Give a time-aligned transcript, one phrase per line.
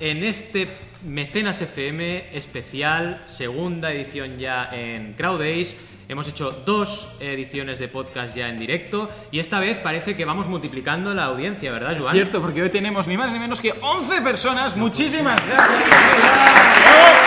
[0.00, 0.68] en este
[1.06, 5.76] Mecenas FM especial, segunda edición ya en Crowd Days.
[6.08, 10.48] Hemos hecho dos ediciones de podcast ya en directo y esta vez parece que vamos
[10.48, 12.14] multiplicando la audiencia, ¿verdad, Joan?
[12.14, 14.76] Cierto, porque hoy tenemos ni más ni menos que 11 personas.
[14.76, 17.17] Muchísimas gracias.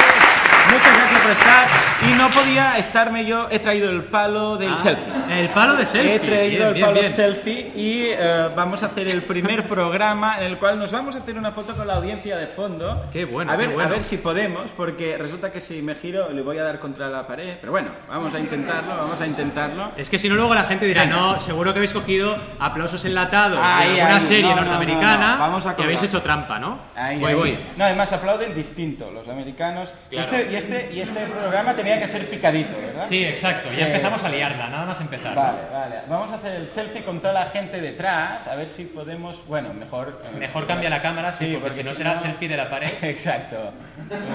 [1.31, 1.67] Estar.
[2.09, 5.13] Y no podía estarme yo, he traído el palo del Ah, selfie.
[5.29, 6.15] El palo de selfie.
[6.15, 7.11] He traído Bien, el bien, palo bien.
[7.11, 11.19] selfie y eh, vamos a hacer el primer programa en el cual nos vamos a
[11.19, 13.05] hacer una foto con la audiencia de fondo.
[13.13, 13.89] Qué bueno, A ver, qué bueno.
[13.89, 17.07] a ver si podemos, porque resulta que si me giro le voy a dar contra
[17.09, 17.57] la pared.
[17.59, 19.91] Pero bueno, vamos a intentarlo, vamos a intentarlo.
[19.97, 23.59] Es que si no, luego la gente dirá, no, seguro que habéis cogido aplausos enlatados
[23.61, 24.21] Ahí, de ahí.
[24.21, 25.39] serie No, no, norteamericana no, no.
[25.39, 26.79] Vamos a y habéis hecho trampa, ¿no?
[26.95, 27.35] Ahí, voy, ahí.
[27.37, 27.59] voy.
[27.77, 29.93] No, además aplauden distinto los americanos.
[30.09, 30.29] Claro.
[30.31, 33.05] este, y, este, y este programa tenía que ser picadito, ¿verdad?
[33.07, 33.69] Sí, exacto.
[33.71, 34.25] Sí, ya empezamos sí.
[34.27, 35.35] a liarla, nada más empezar.
[35.35, 35.41] ¿no?
[35.41, 35.95] Vale, vale.
[36.07, 39.45] Vamos a hacer el selfie con toda la gente detrás, a ver si podemos.
[39.47, 40.21] Bueno, mejor.
[40.25, 42.69] eh, Mejor cambia la cámara, sí, porque, porque si no será no- selfie de la
[42.69, 42.91] pared.
[43.03, 43.71] Exacto.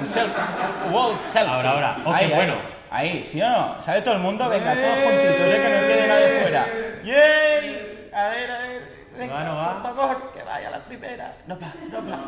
[0.00, 0.42] Un selfie.
[0.90, 1.52] Wall selfie.
[1.52, 1.96] Ahora, ahora.
[2.04, 2.34] Oh, qué Ahí, ahí.
[2.34, 2.54] bueno.
[2.90, 3.82] Ahí, ¿sí o no?
[3.82, 4.48] ¿Sale todo el mundo?
[4.48, 5.60] Venga, todos juntitos, ¿eh?
[5.62, 6.66] que no quede nadie fuera.
[7.04, 8.10] ¡Yay!
[8.14, 8.96] A ver, a ver.
[9.18, 9.72] Venga, Va, no va.
[9.74, 11.32] por favor, que vaya la primera.
[11.46, 12.18] No va, no va.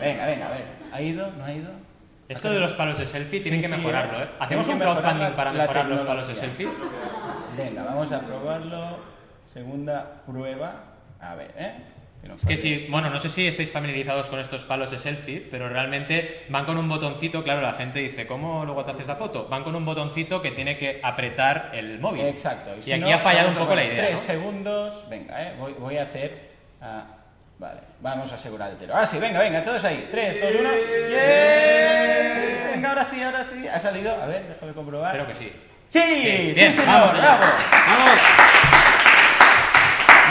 [0.00, 0.64] Venga, venga, a ver.
[0.92, 1.30] ¿Ha ido?
[1.32, 1.70] ¿No ha ido?
[2.30, 4.24] Esto de los palos de selfie tienen Sí, que mejorarlo, ¿eh?
[4.24, 4.28] ¿eh?
[4.38, 6.68] Hacemos un crowdfunding la- para mejorar los palos de selfie.
[7.56, 8.98] Venga, vamos a probarlo.
[9.52, 10.84] Segunda prueba.
[11.20, 11.74] A ver, ¿eh?
[12.22, 15.68] no Que si, bueno, no sé si estáis familiarizados con estos palos de selfie, pero
[15.68, 19.48] realmente van con un botoncito, claro, la gente dice, ¿cómo luego te haces la foto?
[19.48, 22.26] Van con un botoncito que tiene que apretar el móvil.
[22.26, 22.70] Exacto.
[22.78, 23.96] Y, si aquí no, ha fallado un poco la idea.
[24.06, 24.18] Tres ¿no?
[24.18, 25.04] segundos.
[25.10, 25.54] Venga, ¿eh?
[25.58, 26.50] Voy, voy a hacer.
[26.80, 27.16] ah,
[27.60, 28.94] vale, vamos a asegurar el tiro.
[28.94, 30.08] Ahora sí, venga, venga, todos ahí.
[30.10, 30.70] Tres, dos, uno.
[31.10, 32.70] ¡Yeah!
[32.72, 33.68] Venga, ahora sí, ahora sí.
[33.68, 34.10] ¿Ha salido?
[34.20, 35.14] A ver, déjame comprobar.
[35.14, 35.52] Espero que sí.
[35.88, 36.00] ¡Sí!
[36.00, 36.86] Sí, ¡Sí, bien, señor!
[36.86, 37.36] vamos allá.
[37.36, 38.10] ¡Bravo!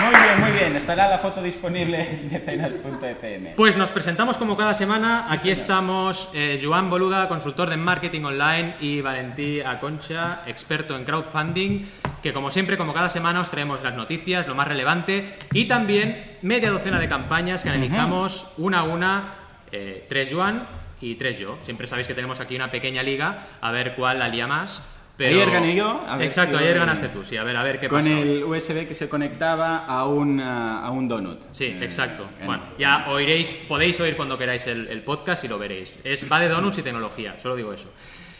[0.02, 0.76] Muy bien, muy bien.
[0.76, 3.54] Estará la foto disponible en mecenas.fm.
[3.56, 5.26] Pues nos presentamos como cada semana.
[5.30, 5.60] Aquí señor.
[5.60, 11.86] estamos eh, Joan Boluda, consultor de marketing online, y Valentí Aconcha, experto en crowdfunding,
[12.24, 16.29] que como siempre, como cada semana, os traemos las noticias, lo más relevante, y también
[16.42, 19.34] media docena de campañas que analizamos una a una,
[19.72, 20.68] eh, tres Joan
[21.02, 21.58] y tres yo.
[21.64, 24.82] Siempre sabéis que tenemos aquí una pequeña liga, a ver cuál la lía más.
[25.18, 25.36] Pero...
[25.36, 27.36] Ayer gané yo, a ver Exacto, si ayer ganaste tú, sí.
[27.36, 28.10] A ver, a ver qué Con pasó.
[28.10, 31.42] el USB que se conectaba a un, a un donut.
[31.52, 32.26] Sí, Eh, exacto.
[32.46, 36.00] Bueno, ya oiréis, podéis oír cuando queráis el, el podcast y lo veréis.
[36.06, 37.92] Es va de donuts y tecnología, solo digo eso.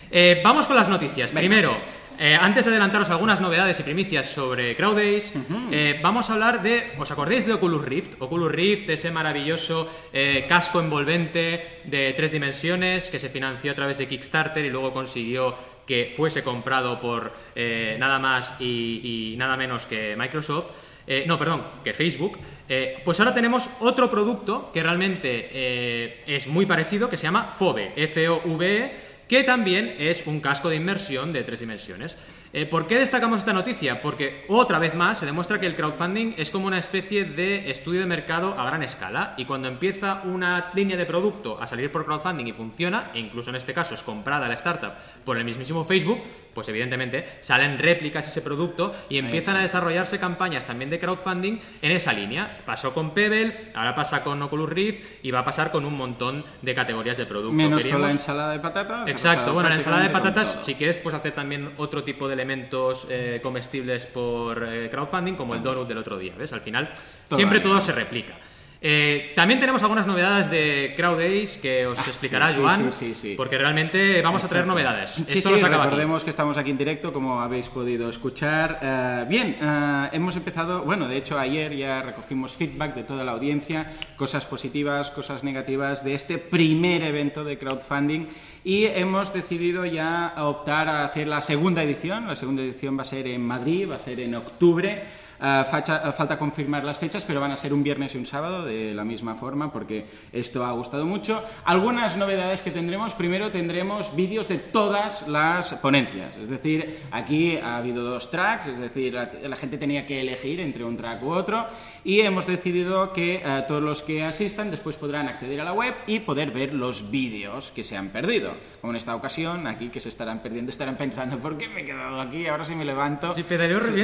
[0.10, 1.32] Eh, vamos con las noticias.
[1.34, 1.42] Venga.
[1.42, 1.78] Primero,
[2.20, 5.34] eh, antes de adelantaros algunas novedades y primicias sobre CrowdDays,
[5.72, 8.22] eh, vamos a hablar de, ¿os acordáis de Oculus Rift?
[8.22, 13.98] Oculus Rift, ese maravilloso eh, casco envolvente de tres dimensiones que se financió a través
[13.98, 15.56] de Kickstarter y luego consiguió
[15.88, 20.70] que fuese comprado por nada más y, y nada menos que Microsoft.
[21.12, 22.38] Eh, no, perdón, que Facebook.
[22.70, 27.46] Eh, pues ahora tenemos otro producto que realmente eh, es muy parecido, que se llama
[27.46, 32.18] FOVE, F-O-V-E, que también es un casco de inmersión de tres dimensiones.
[32.52, 34.02] Eh, ¿Por qué destacamos esta noticia?
[34.02, 38.00] Porque otra vez más se demuestra que el crowdfunding es como una especie de estudio
[38.00, 42.06] de mercado a gran escala y cuando empieza una línea de producto a salir por
[42.06, 45.86] crowdfunding y funciona, e incluso en este caso es comprada la startup por el mismísimo
[45.86, 46.24] Facebook,
[46.54, 51.60] pues evidentemente salen réplicas de ese producto y empiezan a desarrollarse campañas también de crowdfunding
[51.82, 52.62] en esa línea.
[52.66, 56.44] Pasó con Pebble, ahora pasa con Oculus Rift y va a pasar con un montón
[56.62, 57.54] de categorías de producto.
[57.54, 59.10] Menos con la Queríamos- ensalada de patatas.
[59.10, 63.08] Exacto, bueno, la ensalada de patatas, si quieres, pues hacer también otro tipo de elementos
[63.10, 66.54] eh, comestibles por eh, crowdfunding, como el donut del otro día, ¿ves?
[66.54, 66.90] Al final,
[67.36, 68.36] siempre todo se replica.
[68.82, 73.58] Eh, también tenemos algunas novedades de CrowdAce que os explicará Ah, sí, Joan, sí, porque
[73.58, 75.12] realmente vamos a traer novedades.
[75.12, 75.62] Sí, Esto aquí.
[75.62, 78.80] recordemos que estamos aquí en directo, como habéis podido escuchar.
[78.82, 83.34] Eh, bien, eh, hemos empezado, bueno, de hecho ayer ya recogimos feedback de toda la
[83.34, 88.28] audiencia, cosas positivas, cosas negativas de este primer evento de crowdfunding
[88.64, 92.28] y hemos decidido ya optar a hacer la segunda edición.
[92.28, 95.04] La segunda edición va a ser en Madrid, va a ser en octubre.
[95.40, 98.66] Facha- ah, falta confirmar las fechas, pero van a ser un viernes y un sábado
[98.66, 101.44] de la misma forma porque esto ha gustado mucho.
[101.64, 103.14] Algunas novedades que tendremos.
[103.14, 106.36] Primero tendremos vídeos de todas las ponencias.
[106.36, 110.84] Es decir, aquí ha habido dos tracks, es decir, la gente tenía que elegir entre
[110.84, 111.68] un track u otro
[112.04, 115.94] y hemos decidido que eh, todos los que asistan después podrán acceder a la web
[116.08, 118.54] y poder ver los vídeos que se han perdido.
[118.82, 121.86] Como en esta ocasión, aquí que se estarán perdiendo, estarán pensando, ¿por qué me he
[121.86, 122.48] quedado aquí?
[122.48, 123.34] Ahora sí me levanto.
[123.34, 123.44] Si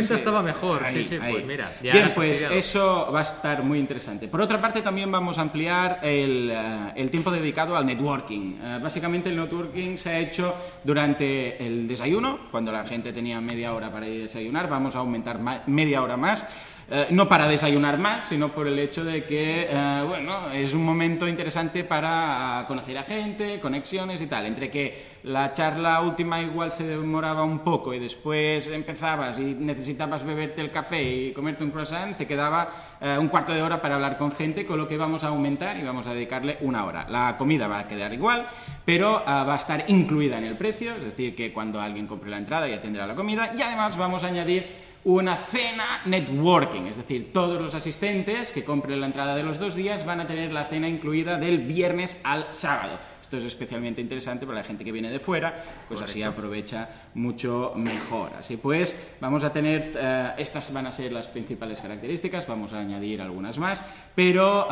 [0.09, 0.19] Sí, sí.
[0.19, 0.83] estaba mejor.
[0.83, 1.31] Ahí, sí, sí, ahí.
[1.33, 1.71] pues mira.
[1.81, 2.55] ya Bien, pues fastidiado.
[2.55, 4.27] eso va a estar muy interesante.
[4.27, 8.55] Por otra parte, también vamos a ampliar el, eh, el tiempo dedicado al networking.
[8.61, 10.53] Eh, básicamente, el networking se ha hecho
[10.83, 14.69] durante el desayuno, cuando la gente tenía media hora para ir a desayunar.
[14.69, 16.45] Vamos a aumentar media hora más.
[16.87, 20.85] Eh, no para desayunar más, sino por el hecho de que, eh, bueno, es un
[20.85, 24.45] momento interesante para conocer a gente, conexiones y tal.
[24.45, 30.23] Entre que la charla última igual se demoraba un poco y después empezabas y necesitabas
[30.23, 33.95] beberte el café y comerte un croissant, te quedaba eh, un cuarto de hora para
[33.95, 37.07] hablar con gente, con lo que vamos a aumentar y vamos a dedicarle una hora.
[37.09, 38.47] La comida va a quedar igual,
[38.85, 42.37] pero va a estar incluida en el precio, es decir, que cuando alguien compre la
[42.37, 47.31] entrada ya tendrá la comida y además vamos a añadir una cena networking, es decir,
[47.31, 50.65] todos los asistentes que compren la entrada de los dos días van a tener la
[50.65, 52.97] cena incluida del viernes al sábado.
[53.21, 57.73] Esto es especialmente interesante para la gente que viene de fuera, pues así aprovecha mucho
[57.75, 58.31] mejor.
[58.39, 62.79] Así pues, vamos a tener, eh, estas van a ser las principales características, vamos a
[62.79, 63.81] añadir algunas más,
[64.15, 64.67] pero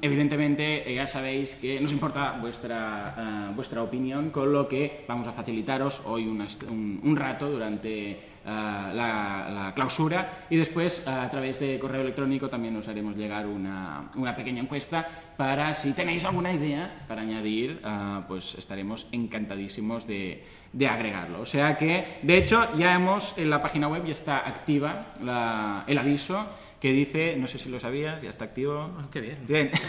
[0.00, 5.32] evidentemente ya sabéis que nos importa vuestra, eh, vuestra opinión, con lo que vamos a
[5.32, 12.76] facilitaros hoy un rato durante la, clausura y después a través de correo electrónico también
[12.76, 18.24] os haremos llegar una, una pequeña encuesta para si tenéis alguna idea para añadir, ah,
[18.28, 21.40] pues estaremos encantadísimos de, de, agregarlo.
[21.40, 25.12] O sea que, de hecho, ya hemos, en la página web ya está activa
[25.86, 26.46] el aviso
[26.82, 28.90] que dice, no sé si lo sabías, ya está activo.
[28.98, 29.38] Ah, qué bien.
[29.46, 29.70] Bien.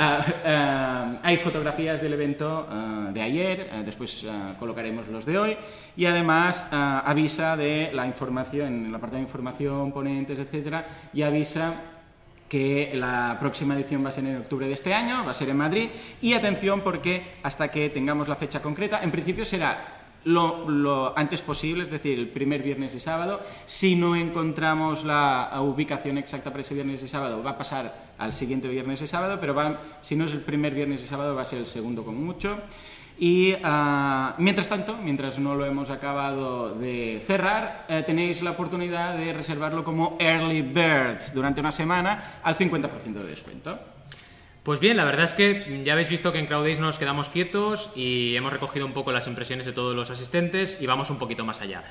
[0.00, 2.68] Ah, ah, hay fotografías del evento
[3.12, 4.24] de ayer, después
[4.60, 5.56] colocaremos los de hoy
[5.96, 11.74] y además avisa de la información, en la parte de información, ponentes, etcétera, y avisa
[12.48, 15.48] que la próxima edición va a ser en octubre de este año, va a ser
[15.48, 15.88] en Madrid,
[16.22, 19.97] y atención porque hasta que tengamos la fecha concreta, en principio será
[20.28, 23.40] lo, antes posible, es decir, el primer viernes y sábado.
[23.66, 28.32] Si no encontramos la ubicación exacta para ese viernes y sábado, va a pasar al
[28.32, 31.46] siguiente viernes y sábado, pero si no es el primer viernes y sábado, va a
[31.46, 32.58] ser el segundo con mucho.
[33.20, 39.16] Y ah, mientras tanto, mientras no lo hemos acabado de cerrar, eh, tenéis la oportunidad
[39.16, 43.97] de reservarlo como Early Birds durante una semana al 50% de descuento.
[44.68, 47.90] Pues bien, la verdad es que ya habéis visto que en CrowdAce nos quedamos quietos
[47.96, 51.42] y hemos recogido un poco las impresiones de todos los asistentes y vamos un poquito
[51.42, 51.84] más allá.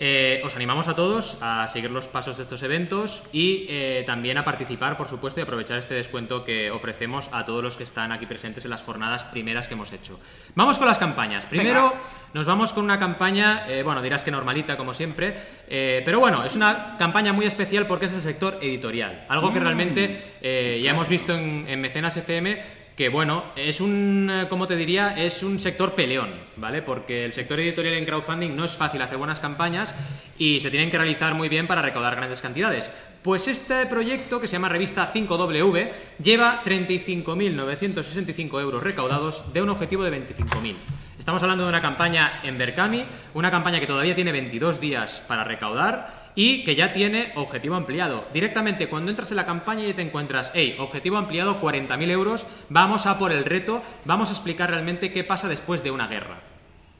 [0.00, 4.38] Eh, os animamos a todos a seguir los pasos de estos eventos y eh, también
[4.38, 8.12] a participar, por supuesto, y aprovechar este descuento que ofrecemos a todos los que están
[8.12, 10.20] aquí presentes en las jornadas primeras que hemos hecho.
[10.54, 11.46] Vamos con las campañas.
[11.46, 11.94] Primero
[12.32, 15.34] nos vamos con una campaña, eh, bueno, dirás que normalita como siempre,
[15.68, 19.62] pero bueno, es una campaña muy especial porque es el sector editorial, algo que mm.
[19.62, 24.74] realmente ya hemos visto en, en Mecenas FM que bueno, es un, eh, como te
[24.74, 26.82] diría, es un sector peleón, ¿vale?
[26.82, 29.94] Porque el sector editorial en crowdfunding no es fácil hacer buenas campañas
[30.36, 32.90] y se tienen que realizar muy bien para recaudar grandes cantidades.
[33.22, 40.02] Pues este proyecto, que se llama Revista 5W, lleva 35.965 euros recaudados de un objetivo
[40.02, 40.74] de 25.000.
[41.20, 43.04] Estamos hablando de una campaña en Berkami,
[43.34, 48.24] una campaña que todavía tiene 22 días para recaudar y que ya tiene objetivo ampliado.
[48.32, 53.06] Directamente cuando entras en la campaña y te encuentras, hey, objetivo ampliado 40.000 euros, vamos
[53.06, 56.38] a por el reto, vamos a explicar realmente qué pasa después de una guerra.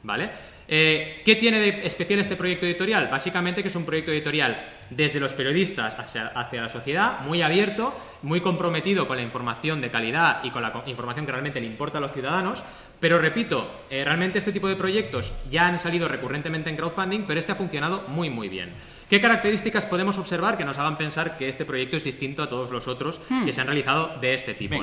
[0.03, 0.29] ¿Vale?
[0.67, 3.07] Eh, ¿Qué tiene de especial este proyecto editorial?
[3.07, 7.97] Básicamente que es un proyecto editorial desde los periodistas hacia, hacia, la sociedad, muy abierto,
[8.23, 11.99] muy comprometido con la información de calidad y con la información que realmente le importa
[11.99, 12.61] a los ciudadanos,
[12.99, 17.39] pero repito, eh, realmente este tipo de proyectos ya han salido recurrentemente en crowdfunding, pero
[17.39, 18.73] este ha funcionado muy muy bien.
[19.09, 22.71] ¿Qué características podemos observar que nos hagan pensar que este proyecto es distinto a todos
[22.71, 23.45] los otros hmm.
[23.45, 24.75] que se han realizado de este tipo?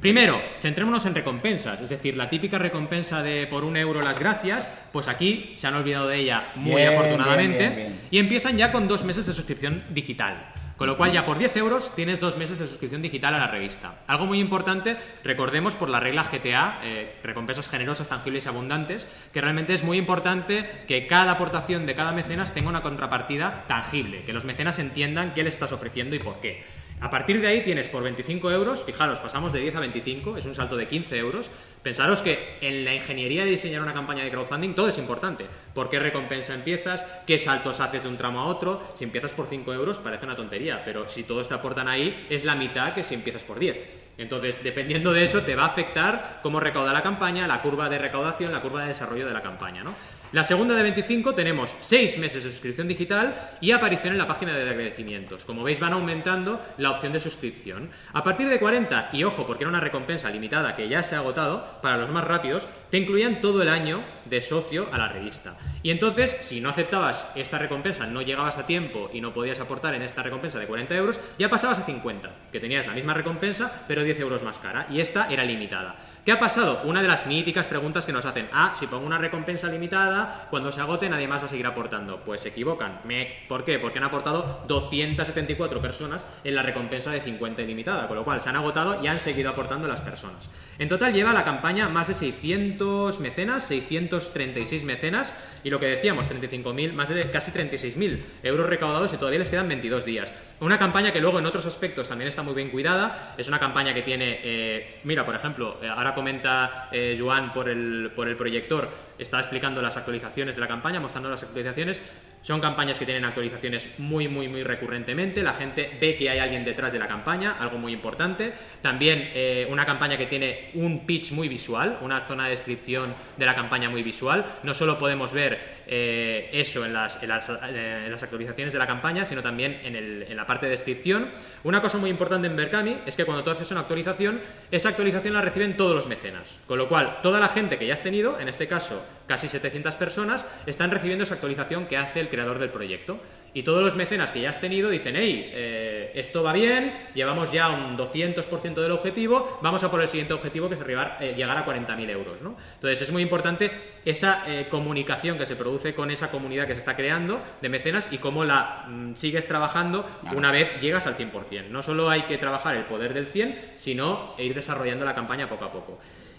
[0.00, 4.68] Primero, centrémonos en recompensas, es decir, la típica recompensa de por un euro las gracias,
[4.92, 9.26] pues aquí se han olvidado de ella muy afortunadamente y empiezan ya con dos meses
[9.26, 10.52] de suscripción digital.
[10.78, 13.48] Con lo cual ya por 10 euros tienes dos meses de suscripción digital a la
[13.48, 13.96] revista.
[14.06, 19.40] Algo muy importante, recordemos por la regla GTA, eh, recompensas generosas, tangibles y abundantes, que
[19.40, 24.32] realmente es muy importante que cada aportación de cada mecenas tenga una contrapartida tangible, que
[24.32, 26.62] los mecenas entiendan qué les estás ofreciendo y por qué.
[27.00, 30.46] A partir de ahí tienes por 25 euros, fijaros, pasamos de 10 a 25, es
[30.46, 31.50] un salto de 15 euros.
[31.82, 35.46] Pensaros que en la ingeniería de diseñar una campaña de crowdfunding todo es importante.
[35.74, 37.04] ¿Por qué recompensa empiezas?
[37.26, 38.82] ¿Qué saltos haces de un tramo a otro?
[38.94, 42.44] Si empiezas por 5 euros parece una tontería, pero si todos te aportan ahí es
[42.44, 44.08] la mitad que si empiezas por 10.
[44.18, 47.98] Entonces, dependiendo de eso, te va a afectar cómo recauda la campaña, la curva de
[47.98, 49.94] recaudación, la curva de desarrollo de la campaña, ¿no?
[50.30, 54.54] La segunda de 25 tenemos 6 meses de suscripción digital y aparición en la página
[54.54, 55.46] de agradecimientos.
[55.46, 57.88] Como veis van aumentando la opción de suscripción.
[58.12, 61.20] A partir de 40, y ojo, porque era una recompensa limitada que ya se ha
[61.20, 65.56] agotado, para los más rápidos, te incluían todo el año de socio a la revista.
[65.82, 69.94] Y entonces, si no aceptabas esta recompensa, no llegabas a tiempo y no podías aportar
[69.94, 73.84] en esta recompensa de 40 euros, ya pasabas a 50, que tenías la misma recompensa,
[73.88, 74.88] pero 10 euros más cara.
[74.90, 75.96] Y esta era limitada.
[76.28, 76.82] ¿Qué ha pasado?
[76.84, 78.50] Una de las míticas preguntas que nos hacen.
[78.52, 82.20] Ah, si pongo una recompensa limitada, cuando se agote nadie más va a seguir aportando.
[82.20, 83.00] Pues se equivocan.
[83.48, 83.78] ¿Por qué?
[83.78, 88.50] Porque han aportado 274 personas en la recompensa de 50 ilimitada, con lo cual se
[88.50, 90.50] han agotado y han seguido aportando las personas.
[90.78, 95.32] En total lleva la campaña más de 600 mecenas, 636 mecenas,
[95.64, 99.68] y lo que decíamos, 35.000, más de casi 36.000 euros recaudados y todavía les quedan
[99.68, 100.30] 22 días.
[100.60, 103.94] Una campaña que luego en otros aspectos también está muy bien cuidada, es una campaña
[103.94, 108.36] que tiene, eh, mira, por ejemplo, eh, ahora comenta eh, Joan por el, por el
[108.36, 112.02] proyector, está explicando las actualizaciones de la campaña, mostrando las actualizaciones,
[112.48, 115.42] son campañas que tienen actualizaciones muy, muy, muy recurrentemente.
[115.42, 118.54] La gente ve que hay alguien detrás de la campaña, algo muy importante.
[118.80, 123.44] También eh, una campaña que tiene un pitch muy visual, una zona de descripción de
[123.44, 124.46] la campaña muy visual.
[124.62, 129.26] No solo podemos ver eh, eso en las, eh, en las, actualizaciones de la campaña,
[129.26, 131.28] sino también en, el, en, la parte de descripción.
[131.64, 134.40] Una cosa muy importante en Berkami es que cuando tú haces una actualización,
[134.70, 136.48] esa actualización la reciben todos los mecenas.
[136.66, 139.94] Con lo cual, toda la gente que ya has tenido, en este caso casi 700
[139.96, 143.18] personas, están recibiendo esa actualización que hace el creador del proyecto.
[143.54, 147.50] Y todos los mecenas que ya has tenido dicen, hey, eh, esto va bien, llevamos
[147.50, 151.34] ya un 200% del objetivo, vamos a por el siguiente objetivo que es arribar, eh,
[151.34, 152.42] llegar a 40.000 euros.
[152.42, 152.56] ¿no?
[152.74, 153.72] Entonces es muy importante
[154.04, 158.12] esa eh, comunicación que se produce con esa comunidad que se está creando de mecenas
[158.12, 160.38] y cómo la mm, sigues trabajando claro.
[160.38, 161.68] una vez llegas al 100%.
[161.70, 165.64] No solo hay que trabajar el poder del 100, sino ir desarrollando la campaña poco
[165.64, 165.98] a poco.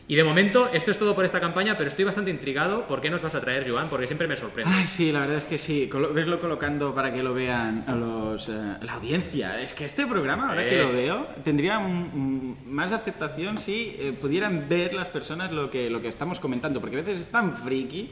[0.09, 2.87] Y de momento, esto es todo por esta campaña, pero estoy bastante intrigado.
[2.87, 3.89] ¿Por qué nos vas a traer, Joan?
[3.89, 4.73] Porque siempre me sorprende.
[4.75, 5.87] Ay, sí, la verdad es que sí.
[6.15, 9.61] Veslo colocando para que lo vean a los, uh, la audiencia.
[9.61, 10.67] Es que este programa, ahora eh.
[10.67, 15.69] que lo veo, tendría un, un, más aceptación si eh, pudieran ver las personas lo
[15.69, 18.09] que, lo que estamos comentando, porque a veces es tan friki.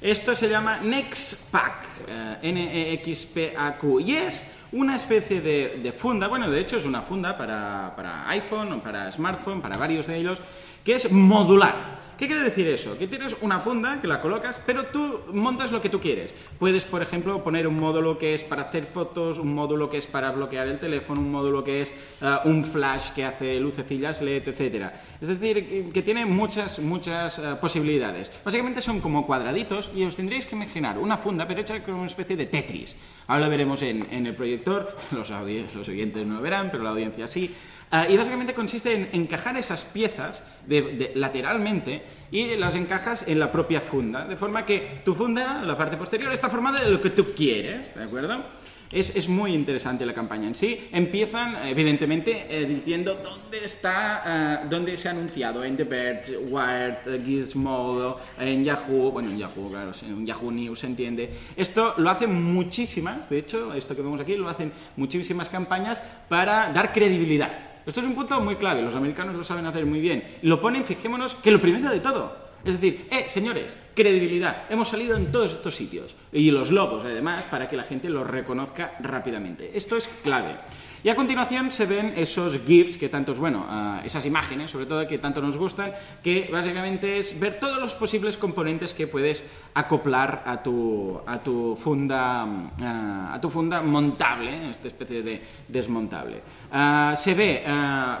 [0.00, 2.08] Esto se llama Nextpack,
[2.42, 7.94] N-E-X-P-A-Q, y es una especie de, de, funda, bueno, de hecho es una funda para,
[7.96, 10.42] para iPhone, para smartphone, para varios de ellos,
[10.86, 11.96] que es modular.
[12.16, 12.96] ¿Qué quiere decir eso?
[12.96, 16.34] Que tienes una funda que la colocas, pero tú montas lo que tú quieres.
[16.58, 20.06] Puedes, por ejemplo, poner un módulo que es para hacer fotos, un módulo que es
[20.06, 24.48] para bloquear el teléfono, un módulo que es uh, un flash que hace lucecillas LED,
[24.48, 24.92] etc.
[25.20, 28.32] Es decir, que, tiene muchas, muchas uh, posibilidades.
[28.42, 32.06] Básicamente son como cuadraditos y os tendréis que imaginar una funda, pero hecha como una
[32.06, 32.96] especie de Tetris.
[33.26, 35.30] Ahora lo veremos en, en el proyector, los,
[35.74, 37.54] los oyentes no lo verán, pero la audiencia sí.
[37.92, 42.02] Uh, y básicamente consiste en encajar esas piezas de, de, lateralmente
[42.32, 46.32] y las encajas en la propia funda, de forma que tu funda, la parte posterior,
[46.32, 48.44] está formada de lo que tú quieres, ¿de acuerdo?
[48.90, 50.88] Es, es, muy interesante la campaña en sí.
[50.92, 57.24] Empiezan, evidentemente, eh, diciendo dónde está, uh, dónde se ha anunciado en The Verge, Wired,
[57.24, 61.30] Gizmodo, en Yahoo, bueno, en Yahoo, claro, en Yahoo News se entiende.
[61.56, 66.72] Esto lo hacen muchísimas, de hecho, esto que vemos aquí lo hacen muchísimas campañas para
[66.72, 67.65] dar credibilidad.
[67.86, 70.38] Esto es un punto muy clave, los americanos lo saben hacer muy bien.
[70.42, 72.46] Lo ponen, fijémonos, que lo primero de todo.
[72.64, 74.64] Es decir, eh, señores, credibilidad.
[74.68, 76.16] Hemos salido en todos estos sitios.
[76.32, 79.70] Y los logos, además, para que la gente lo reconozca rápidamente.
[79.74, 80.56] Esto es clave.
[81.04, 85.06] Y a continuación se ven esos GIFs que tantos, bueno, uh, esas imágenes, sobre todo,
[85.06, 90.42] que tanto nos gustan, que básicamente es ver todos los posibles componentes que puedes acoplar
[90.44, 96.42] a tu, a tu funda, uh, a tu funda montable, esta especie de desmontable.
[96.72, 97.62] Uh, se ve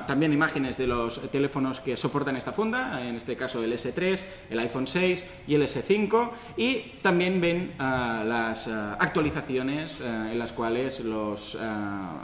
[0.06, 4.58] también imágenes de los teléfonos que soportan esta funda, en este caso el S3, el
[4.60, 11.58] iPhone 6 y el S5, y también ven las actualizaciones en las cuales los,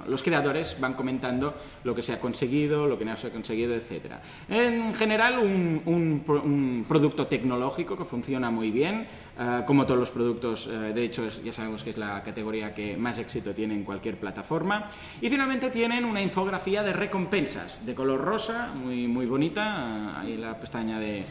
[0.06, 3.74] los creadores van comentando lo que se ha conseguido, lo que no se ha conseguido,
[3.74, 4.14] etc.
[4.48, 9.06] En general, un, un producto tecnológico que funciona muy bien,
[9.38, 12.96] uh, como todos los productos, uh, de hecho ya sabemos que es la categoría que
[12.96, 14.88] más éxito tiene en cualquier plataforma.
[15.20, 20.36] Y finalmente tienen una infografía de recompensas, de color rosa, muy, muy bonita, uh, ahí
[20.36, 21.24] la pestaña de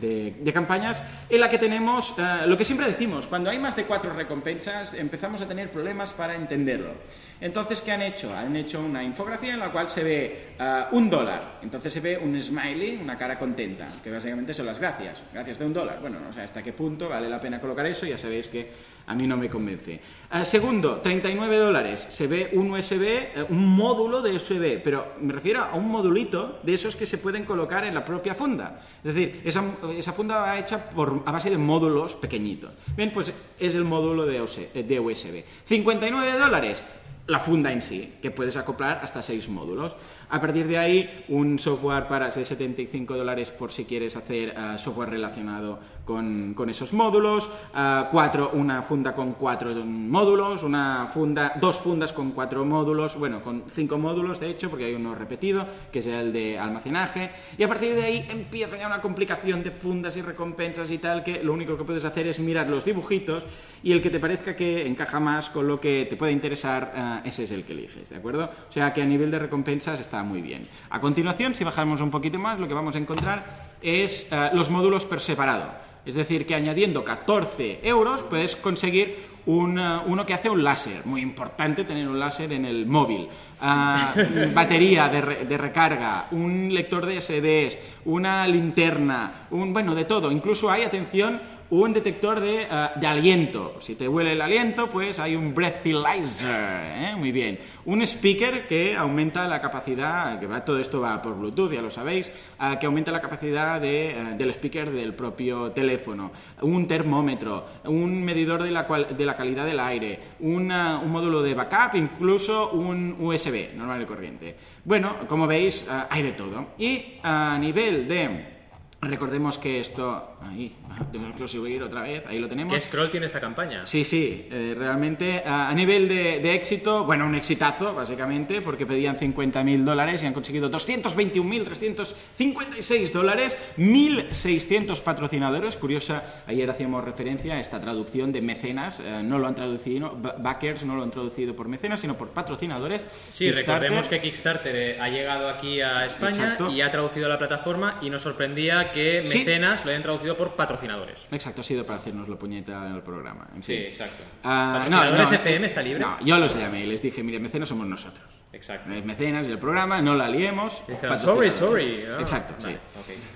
[0.00, 3.84] de, campañas en la que tenemos uh, lo que siempre decimos, cuando hay más de
[3.84, 6.94] cuatro recompensas empezamos a tener problemas para entenderlo.
[7.40, 8.34] Entonces, ¿qué han hecho?
[8.34, 12.16] Han hecho una infografía en la cual se ve uh, un dólar, entonces se ve
[12.18, 15.98] un smiley, una cara contenta, que básicamente son las gracias, gracias de un dólar.
[16.00, 19.14] Bueno, no sé hasta qué punto vale la pena colocar eso, ya sabéis que a
[19.14, 20.00] mí no me convence.
[20.32, 25.62] Uh, segundo, 39 dólares, se ve un USB, un módulo de USB, pero me refiero
[25.62, 28.82] a un modulito de esos que se pueden colocar en la propia funda.
[29.04, 32.72] Es decir, esa funda va hecha por, a base de módulos pequeñitos.
[32.96, 34.38] Bien, pues es el módulo de,
[34.82, 35.44] de USB.
[35.64, 36.84] 59 dólares.
[37.26, 39.96] la funda en sí, que puedes acoplar hasta seis módulos.
[40.28, 44.78] A partir de ahí, un software para de 75 dólares por si quieres hacer eh,
[44.78, 51.80] software relacionado con, esos módulos, eh, cuatro, una funda con cuatro módulos, una funda, dos
[51.80, 55.98] fundas con cuatro módulos, bueno, con cinco módulos de hecho, porque hay uno repetido, que
[55.98, 60.16] es el de almacenaje, y a partir de ahí empieza ya una complicación de fundas
[60.16, 63.44] y recompensas y tal, que lo único que puedes hacer es mirar los dibujitos
[63.82, 67.28] y el que te parezca que encaja más con lo que te puede interesar, eh,
[67.28, 68.48] ese es el que eliges, ¿de acuerdo?
[68.68, 70.68] O sea que a nivel de recompensas está muy bien.
[70.90, 73.44] A continuación, si bajamos un poquito más, lo que vamos a encontrar
[73.82, 75.86] es eh, los módulos por separado.
[76.04, 81.06] Es decir, que añadiendo 14 euros puedes conseguir uno que hace un láser.
[81.06, 83.28] Muy importante tener un láser en el móvil.
[83.60, 84.12] Ah,
[84.54, 90.30] batería de, de, recarga, un lector de SDs, una linterna, un bueno, de todo.
[90.30, 93.76] Incluso hay, atención, un detector de, eh, de, aliento.
[93.80, 96.48] Si te huele el aliento, pues hay un breathalyzer.
[96.48, 97.14] ¿eh?
[97.16, 97.58] Muy bien.
[97.84, 101.90] Un speaker que aumenta la capacidad, que va, todo esto va por Bluetooth, ya lo
[101.90, 102.28] sabéis,
[102.60, 106.30] eh, que aumenta la capacidad de, del speaker del propio teléfono.
[106.62, 111.96] Un termómetro, un medidor de la, de la calidad del aire, un módulo de backup,
[111.96, 114.56] incluso un USB normal y corriente.
[114.84, 116.66] Bueno, como veis, hay de todo.
[116.78, 118.56] Y a nivel de
[119.00, 120.35] Recordemos que esto.
[120.42, 120.76] Ahí,
[121.12, 122.74] tenemos que subir otra vez, ahí lo tenemos.
[122.74, 123.84] ¿Qué scroll tiene esta campaña?
[123.86, 129.84] Sí, sí, eh, realmente a, nivel de, éxito, bueno, un exitazo, básicamente, porque pedían 50.000
[129.84, 135.76] dólares y han conseguido 221.356 dólares, 1.600 patrocinadores.
[135.76, 140.84] Curiosa, ayer hacíamos referencia a esta traducción de mecenas, eh, no lo han traducido, backers
[140.84, 143.06] no lo han traducido por mecenas, sino por patrocinadores.
[143.30, 147.98] Sí, recordemos que Kickstarter eh, ha llegado aquí a España y ha traducido la plataforma
[148.02, 151.26] y nos sorprendía que mecenas lo hayan traducido por patrocinadores.
[151.30, 153.46] Exacto, ha sido para hacernos la puñeta en el programa.
[153.60, 154.22] Sí, exacto.
[154.38, 156.00] Uh, ¿Patrocinadores no, FM está libre?
[156.00, 158.24] No, yo los llamé y les dije, mire, mecenas somos nosotros.
[158.56, 158.90] Exacto.
[158.90, 160.82] Es mecenas y el programa, no la liemos.
[161.20, 162.04] sorry, sorry.
[162.08, 162.74] Ah, exacto, sí.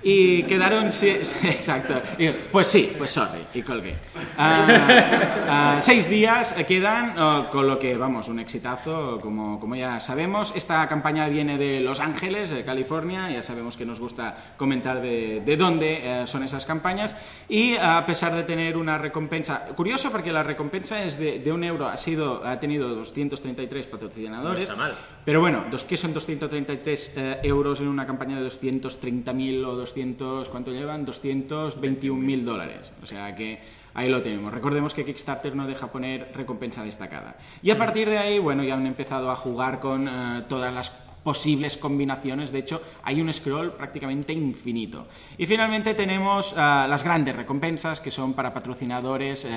[0.02, 2.00] Y quedaron, sí, exacto.
[2.50, 3.96] pues sí, pues sorry, y colgué.
[4.38, 7.14] Uh, seis días quedan,
[7.50, 10.54] con lo que, vamos, un exitazo, como, como ya sabemos.
[10.56, 15.42] Esta campaña viene de Los Ángeles, de California, ya sabemos que nos gusta comentar de,
[15.44, 17.14] de dónde eh, son esas campañas.
[17.46, 21.62] Y a pesar de tener una recompensa, curioso porque la recompensa es de, de un
[21.62, 24.68] euro, ha, sido, ha tenido 233 patrocinadores.
[24.68, 24.94] No está mal.
[25.24, 30.72] Pero bueno, ¿qué son 233 eh, euros en una campaña de 230.000 o 200, ¿cuánto
[30.72, 31.06] llevan?
[31.06, 32.90] 221.000 dólares.
[33.02, 33.60] O sea que
[33.94, 34.52] ahí lo tenemos.
[34.52, 37.36] Recordemos que Kickstarter no deja poner recompensa destacada.
[37.62, 40.90] Y a partir de ahí, bueno, ya han empezado a jugar con eh, todas las
[41.22, 42.52] posibles combinaciones.
[42.52, 45.06] De hecho, hay un scroll prácticamente infinito.
[45.36, 49.48] Y finalmente tenemos uh, las grandes recompensas que son para patrocinadores uh,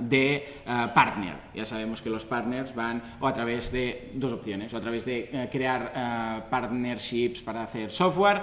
[0.00, 1.36] de uh, partner.
[1.54, 5.04] Ya sabemos que los partners van o a través de dos opciones, o a través
[5.04, 8.42] de crear partnerships para hacer software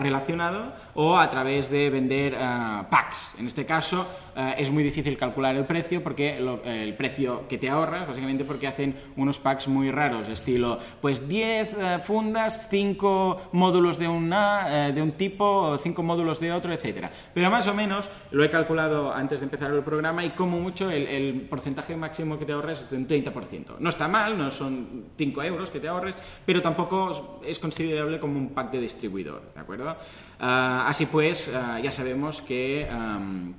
[0.00, 2.36] relacionado o a través de vender
[2.90, 3.34] packs.
[3.38, 4.06] En este caso,
[4.38, 8.68] eh, es muy difícil calcular el precio porque el precio que te ahorras, básicamente porque
[8.68, 14.92] hacen unos packs muy raros, estilo, pues 10 eh, fundas, 5 módulos de, una, eh,
[14.92, 17.10] de un tipo, 5 módulos de otro, etcétera.
[17.34, 20.88] Pero más o menos lo he calculado antes de empezar el programa y como mucho
[20.88, 23.78] el, el porcentaje máximo que te ahorras es de un 30%.
[23.80, 26.14] No está mal, no son 5 euros que te ahorres,
[26.46, 29.96] pero tampoco es considerable como un pack de distribuidor, ¿de acuerdo?
[30.40, 32.86] Ah, así pues, ah, ya sabemos que,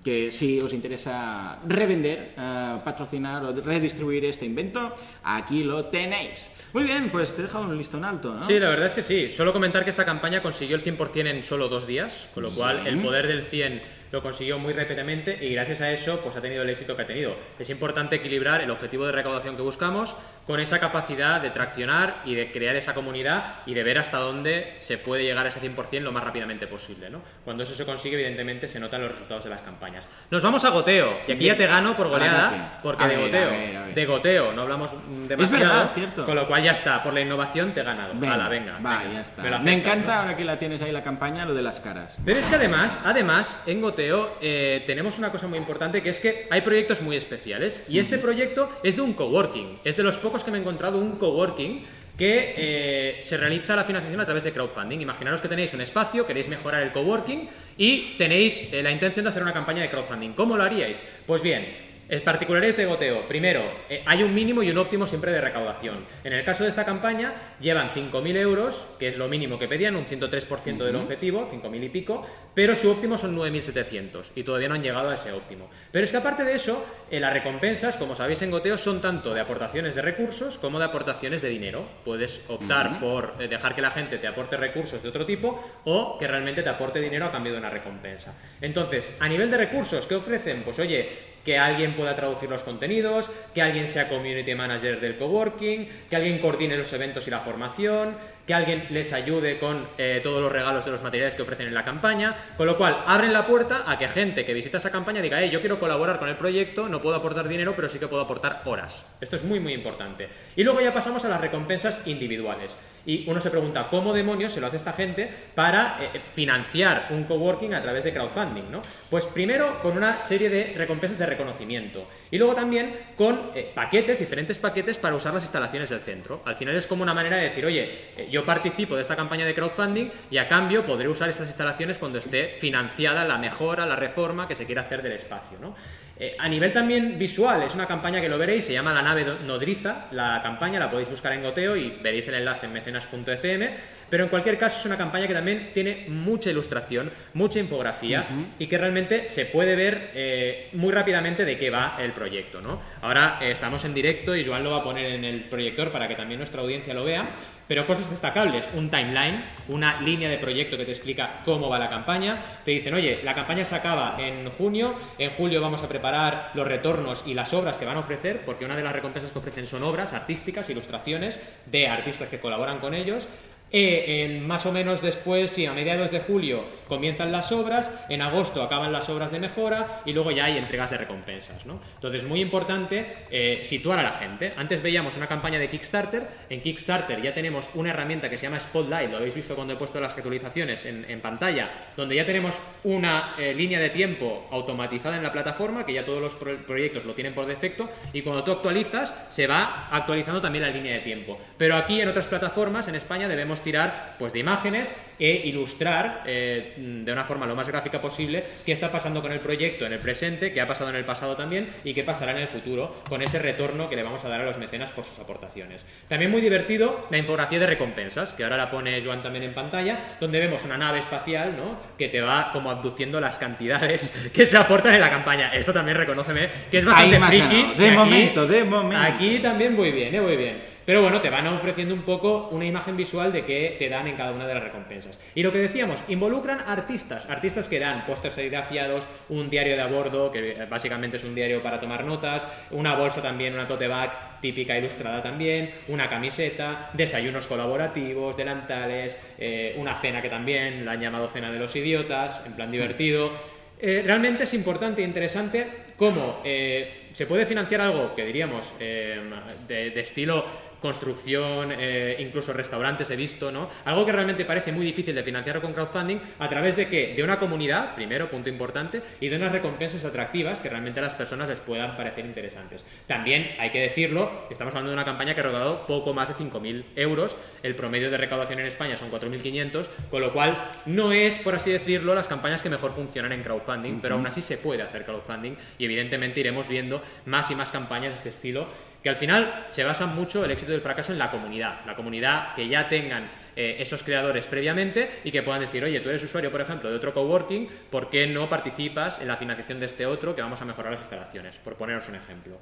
[0.04, 6.52] que, si os interesa revender, ah, patrocinar o redistribuir este invento, aquí lo tenéis.
[6.74, 8.44] Muy bien, pues te he dejado un listón alto, ¿no?
[8.44, 9.32] Sí, la verdad es que sí.
[9.32, 12.86] Solo comentar que esta campaña consiguió el 100% en solo dos días, con lo cual
[12.86, 16.64] el poder del 100 lo consiguió muy rápidamente y gracias a eso pues ha tenido
[16.64, 17.36] el éxito que ha tenido.
[17.58, 20.16] Es importante equilibrar el objetivo de recaudación que buscamos
[20.48, 24.78] con esa capacidad de traccionar y de crear esa comunidad y de ver hasta dónde
[24.80, 27.10] se puede llegar a ese 100% lo más rápidamente posible.
[27.10, 27.22] ¿no?
[27.46, 30.08] Cuando eso se consigue, evidentemente se notan los resultados de las campañas.
[30.32, 33.50] Nos vamos a goteo y aquí ya te gano por goleada porque de goteo,
[33.94, 34.90] de goteo no hablamos
[35.28, 35.92] demasiado,
[36.26, 38.14] con lo cual ya está, por la innovación te he ganado.
[38.16, 39.60] Venga, venga, va, ya está.
[39.60, 42.18] Me, encanta ahora que la tienes ahí la campaña lo de las caras.
[42.26, 46.20] Pero es que además, además en goteo eh, tenemos una cosa muy importante que es
[46.20, 49.80] que hay proyectos muy especiales y este proyecto es de un coworking.
[49.84, 51.86] Es de los pocos que me he encontrado un coworking
[52.18, 55.00] que eh, se realiza la financiación a través de crowdfunding.
[55.00, 59.32] Imaginaros que tenéis un espacio, queréis mejorar el coworking y tenéis eh, la intención de
[59.32, 60.34] hacer una campaña de crowdfunding.
[60.34, 61.02] ¿Cómo lo haríais?
[61.26, 61.89] Pues bien,
[62.26, 63.28] Particulares de goteo.
[63.28, 65.96] Primero, eh, hay un mínimo y un óptimo siempre de recaudación.
[66.24, 69.96] En el caso de esta campaña, llevan 5.000 euros, que es lo mínimo que pedían,
[69.96, 74.76] un 103% del objetivo, 5.000 y pico, pero su óptimo son 9.700 y todavía no
[74.76, 75.70] han llegado a ese óptimo.
[75.92, 79.36] Pero es que aparte de eso, eh, las recompensas, como sabéis en goteo, son tanto
[79.36, 81.86] de aportaciones de recursos como de aportaciones de dinero.
[82.04, 86.18] Puedes optar por eh, dejar que la gente te aporte recursos de otro tipo o
[86.18, 88.34] que realmente te aporte dinero a cambio de una recompensa.
[88.62, 90.64] Entonces, a nivel de recursos, ¿qué ofrecen?
[90.64, 95.88] Pues oye, que alguien pueda traducir los contenidos, que alguien sea community manager del coworking,
[96.10, 98.16] que alguien coordine los eventos y la formación,
[98.50, 101.74] que alguien les ayude con eh, todos los regalos de los materiales que ofrecen en
[101.76, 105.22] la campaña, con lo cual abren la puerta a que gente que visita esa campaña
[105.22, 108.08] diga, hey, yo quiero colaborar con el proyecto, no puedo aportar dinero, pero sí que
[108.08, 109.06] puedo aportar horas.
[109.22, 110.30] Esto es muy, muy importante.
[110.56, 112.76] Y luego ya pasamos a las recompensas individuales.
[113.06, 117.24] Y uno se pregunta, ¿cómo demonios se lo hace esta gente para eh, financiar un
[117.24, 118.72] coworking a través de crowdfunding?
[118.72, 118.82] ¿no?
[119.10, 124.20] Pues primero con una serie de recompensas de reconocimiento y luego también con eh, paquetes,
[124.20, 126.42] diferentes paquetes para usar las instalaciones del centro.
[126.46, 129.54] Al final es como una manera de decir, oye, yo participo de esta campaña de
[129.54, 134.48] crowdfunding y a cambio podré usar estas instalaciones cuando esté financiada la mejora, la reforma
[134.48, 135.58] que se quiera hacer del espacio.
[135.60, 135.76] ¿no?
[136.22, 139.26] Eh, a nivel también visual, es una campaña que lo veréis, se llama La nave
[139.46, 143.70] nodriza, la campaña, la podéis buscar en Goteo y veréis el enlace en mecenas.fm,
[144.10, 148.26] pero en cualquier caso es una campaña que también tiene mucha ilustración, mucha infografía
[148.58, 152.60] y que realmente se puede ver eh, muy rápidamente de qué va el proyecto.
[152.60, 152.82] ¿no?
[153.02, 156.10] Ahora eh, estamos en directo y Joan lo va a poner en el proyector para
[156.10, 157.30] que también nuestra audiencia lo vea,
[157.70, 161.88] pero cosas destacables, un timeline, una línea de proyecto que te explica cómo va la
[161.88, 166.50] campaña, te dicen, oye, la campaña se acaba en junio, en julio vamos a preparar
[166.56, 169.38] los retornos y las obras que van a ofrecer, porque una de las recompensas que
[169.38, 173.28] ofrecen son obras artísticas, ilustraciones de artistas que colaboran con ellos,
[173.72, 178.22] eh, en más o menos después, sí, a mediados de julio comienzan las obras, en
[178.22, 181.66] agosto acaban las obras de mejora y luego ya hay entregas de recompensas.
[181.66, 181.80] ¿no?
[181.96, 184.54] Entonces, muy importante eh, situar a la gente.
[184.58, 186.28] Antes veíamos una campaña de Kickstarter.
[186.50, 189.78] En Kickstarter ya tenemos una herramienta que se llama Spotlight, lo habéis visto cuando he
[189.78, 192.56] puesto las actualizaciones en, pantalla, donde ya tenemos
[192.86, 197.14] una eh, línea de tiempo automatizada en la plataforma, que ya todos los proyectos lo
[197.14, 201.38] tienen por defecto, y cuando tú actualizas, se va actualizando también la línea de tiempo.
[201.58, 206.74] Pero aquí en otras plataformas, en España, debemos tirar pues, de imágenes e ilustrar eh,
[206.78, 210.00] de una forma lo más gráfica posible qué está pasando con el proyecto en el
[210.00, 213.22] presente, qué ha pasado en el pasado también y qué pasará en el futuro con
[213.22, 215.86] ese retorno que le vamos a dar a los mecenas por sus aportaciones.
[216.08, 220.16] También muy divertido la infografía de recompensas, que ahora la pone Joan también en pantalla,
[220.20, 221.80] donde vemos una nave espacial ¿no?
[221.98, 225.54] que te va como abduciendo las cantidades que se aportan en la campaña.
[225.54, 227.74] Esto también reconoceme que es bastante friki.
[227.78, 229.04] De momento, de momento.
[229.04, 230.79] Aquí también voy bien, eh, voy bien.
[230.90, 234.16] Pero bueno, te van ofreciendo un poco una imagen visual de qué te dan en
[234.18, 235.20] cada una de las recompensas.
[235.36, 239.86] Y lo que decíamos, involucran artistas, artistas que dan pósters serigrafiados, un diario de a
[239.86, 244.42] bordo, que básicamente es un diario para tomar notas, una bolsa también, una tote bag
[244.42, 251.02] típica ilustrada también, una camiseta, desayunos colaborativos, delantales, eh, una cena que también la han
[251.02, 253.34] llamado cena de los idiotas, en plan divertido.
[253.80, 259.94] Eh, realmente es importante e interesante cómo eh, se puede financiar algo que diríamos de,
[260.02, 263.70] estilo construcción, eh, incluso restaurantes he visto, ¿no?
[263.86, 267.14] Algo que realmente parece muy difícil de financiar con crowdfunding, ¿a través de qué?
[267.16, 271.16] De una comunidad, primero, punto importante, y de unas recompensas atractivas que realmente a las
[271.16, 272.86] personas les puedan parecer interesantes.
[273.08, 276.36] También hay que decirlo, estamos hablando de una campaña que ha recaudado poco más de
[276.36, 281.38] 5.000 euros, el promedio de recaudación en España son 4.500, con lo cual no es,
[281.40, 284.84] por así decirlo, las campañas que mejor funcionan en crowdfunding, pero aún así se puede
[284.84, 288.68] hacer crowdfunding y evidentemente iremos viendo más y más campañas de este estilo
[289.04, 292.54] que al final se basa mucho el éxito del fracaso en la comunidad, la comunidad
[292.54, 296.52] que ya tengan eh, esos creadores previamente y que puedan decir, oye, tú eres usuario,
[296.52, 300.36] por ejemplo, de otro coworking, ¿por qué no participas en la financiación de este otro
[300.36, 301.56] que vamos a mejorar las instalaciones?
[301.58, 302.60] Por poneros un ejemplo.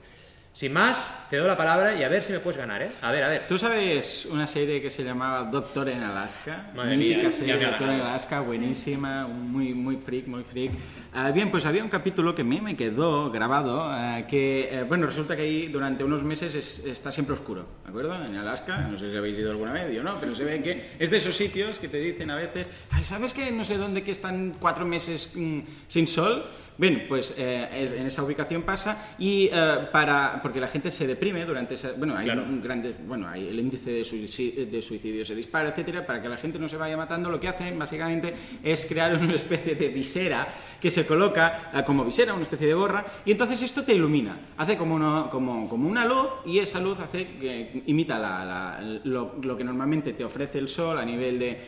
[0.57, 2.89] Sin más, te doy la palabra y a ver si me puedes ganar, ¿eh?
[3.03, 3.45] A ver, a ver.
[3.45, 6.71] ¿Tú sabes una serie que se llamaba Doctor en Alaska?
[6.75, 10.71] Madre Mítica serie Doctor en Alaska, buenísima, muy, muy freak, muy freak.
[11.13, 15.05] Ah, bien, pues había un capítulo que mí me quedó grabado, ah, que, eh, bueno,
[15.05, 18.15] resulta que ahí durante unos meses está siempre oscuro, ¿de acuerdo?
[18.25, 20.95] En Alaska, no sé si habéis ido alguna vez, yo no, pero se ve que
[20.97, 24.01] es de esos sitios que te dicen a veces, Ay, ¿sabes que no sé dónde
[24.01, 26.47] que están cuatro meses mm, sin sol?
[26.79, 31.43] Bien, pues eh, en esa ubicación pasa y eh, para porque la gente se deprime
[31.43, 36.05] durante esa bueno hay un grande bueno hay el índice de suicidio, se dispara etcétera
[36.05, 39.33] para que la gente no se vaya matando lo que hacen básicamente es crear una
[39.33, 40.47] especie de visera
[40.79, 44.37] que se coloca eh, como visera una especie de gorra y entonces esto te ilumina.
[44.57, 49.57] Hace como una, como, como una luz y esa luz hace que imita la, lo,
[49.57, 51.59] que normalmente te ofrece el sol a nivel de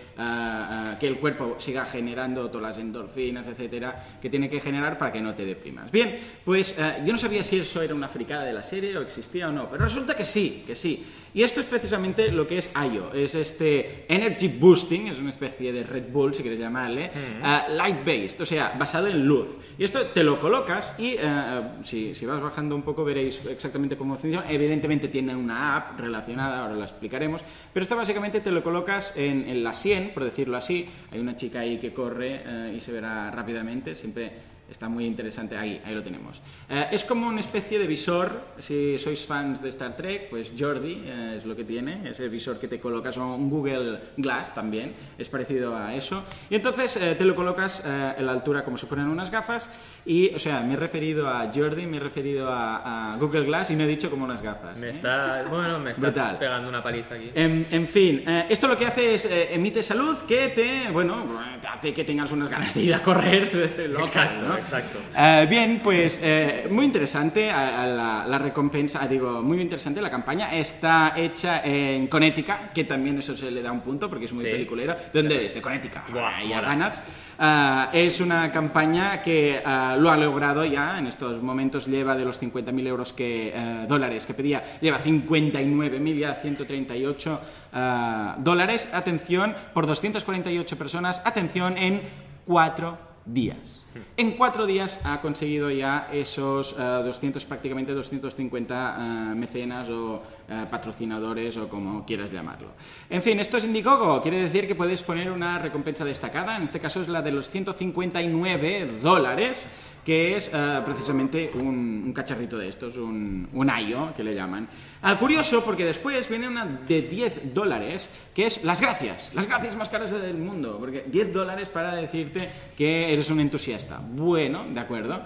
[0.99, 5.21] que el cuerpo siga generando todas las endorfinas etcétera que tiene que generar para que
[5.21, 5.91] no te deprimas.
[5.91, 9.01] Bien, pues eh, yo no sabía si eso era una fricada de la serie o
[9.01, 11.05] existía o no, pero resulta que sí, que sí.
[11.33, 15.71] Y esto es precisamente lo que es IO, es este Energy Boosting, es una especie
[15.71, 19.47] de Red Bull, si quieres llamarle, uh, light-based, o sea, basado en luz.
[19.77, 23.95] Y esto te lo colocas y uh, si, si, vas bajando un poco veréis exactamente
[23.95, 24.49] cómo funciona.
[24.51, 27.41] Evidentemente tiene una app relacionada, ahora la explicaremos,
[27.73, 30.89] pero esto básicamente te lo colocas en, en la 100, por decirlo así.
[31.11, 32.41] Hay una chica ahí que corre
[32.75, 36.41] y se verá rápidamente, siempre Está muy interesante ahí, ahí lo tenemos.
[36.69, 41.03] Eh, es como una especie de visor, si sois fans de Star Trek, pues Jordi
[41.05, 44.93] eh, es lo que tiene, ese visor que te colocas, o un Google Glass también,
[45.17, 46.23] es parecido a eso.
[46.49, 49.69] Y entonces eh, te lo colocas eh, en la altura como si fueran unas gafas,
[50.05, 53.71] y, o sea, me he referido a Jordi, me he referido a, a Google Glass
[53.71, 54.77] y me he dicho como unas gafas.
[54.77, 56.37] Me está, bueno, me está Brutal.
[56.37, 57.31] pegando una paliza aquí.
[57.33, 61.27] En, en fin, esto lo que hace es emite salud que te, bueno,
[61.61, 63.53] te hace que tengas unas ganas de ir a correr,
[63.89, 64.58] local, Exacto, ¿no?
[64.59, 64.99] Exacto.
[65.15, 70.09] Uh, bien, pues eh, muy interesante a, a la, la, recompensa, digo, muy interesante la
[70.11, 70.53] campaña.
[70.53, 74.43] Está hecha en Connecticut, que también eso se le da un punto porque es muy
[74.45, 74.51] Sí.
[74.51, 74.95] peliculero.
[74.95, 75.53] ¿De dónde eres?
[75.53, 76.01] De Connecticut.
[76.11, 76.67] Buah, y a mola.
[76.67, 77.01] ganas.
[77.39, 82.25] Uh, es una campaña que uh, lo ha logrado ya, en estos momentos lleva de
[82.25, 87.41] los 50.000 euros que, eh, dólares que pedía, lleva 59.000 ya, 138
[87.73, 88.89] uh, dólares.
[88.91, 92.01] Atención, por 248 personas, atención, en
[92.45, 93.78] cuatro días.
[94.17, 100.69] En cuatro días ha conseguido ya esos uh, 200, prácticamente 250 uh, mecenas o uh,
[100.69, 102.73] patrocinadores o como quieras llamarlo.
[103.09, 106.79] En fin, esto es Indiegogo, quiere decir que puedes poner una recompensa destacada, en este
[106.79, 109.67] caso es la de los 159 dólares,
[110.03, 114.67] que es uh, precisamente un, cacharrito de estos, un, un IO, que le llaman.
[115.03, 119.75] Uh, curioso, porque después viene una de 10 dólares, que es las gracias, las gracias
[119.75, 123.99] más caras del mundo, porque 10 dólares para decirte que eres un entusiasta.
[123.99, 125.23] Bueno, de acuerdo.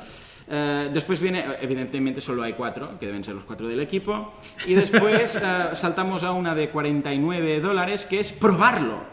[0.47, 4.34] Uh, después viene, evidentemente solo hay cuatro, que deben ser los cuatro del equipo,
[4.65, 9.03] y después uh, saltamos a una de 49 dólares, que es probarlo.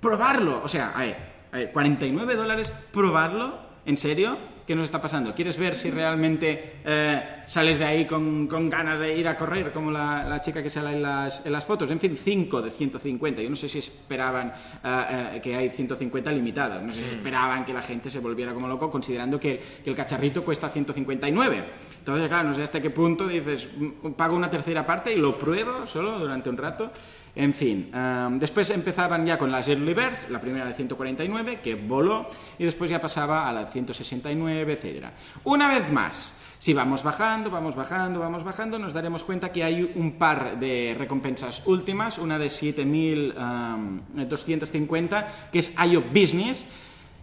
[0.00, 0.62] Probarlo.
[0.64, 1.16] O sea, a ver,
[1.52, 4.38] a ver 49 dólares, probarlo, ¿en serio?
[4.66, 5.34] ¿Qué nos está pasando?
[5.34, 9.72] ¿Quieres ver si realmente eh, sales de ahí con, con, ganas de ir a correr,
[9.72, 11.90] como la, la chica que sale en las, en las, fotos?
[11.90, 13.42] En fin, 5 de 150.
[13.42, 14.52] Yo no sé si esperaban
[14.84, 16.82] uh, uh, que hay 150 limitadas.
[16.82, 19.96] No sé si esperaban que la gente se volviera como loco, considerando que, que el
[19.96, 21.64] cacharrito cuesta 159.
[21.98, 23.68] Entonces, claro, no sé hasta qué punto dices,
[24.16, 26.90] pago una tercera parte y lo pruebo solo durante un rato.
[27.36, 31.76] En fin, um, después empezaban ya con las Early Birds, la primera de 149, que
[31.76, 32.26] voló,
[32.58, 35.06] y después ya pasaba a la 169, etc.
[35.44, 39.90] Una vez más, si vamos bajando, vamos bajando, vamos bajando, nos daremos cuenta que hay
[39.94, 46.66] un par de recompensas últimas, una de 7.250, que es IO Business.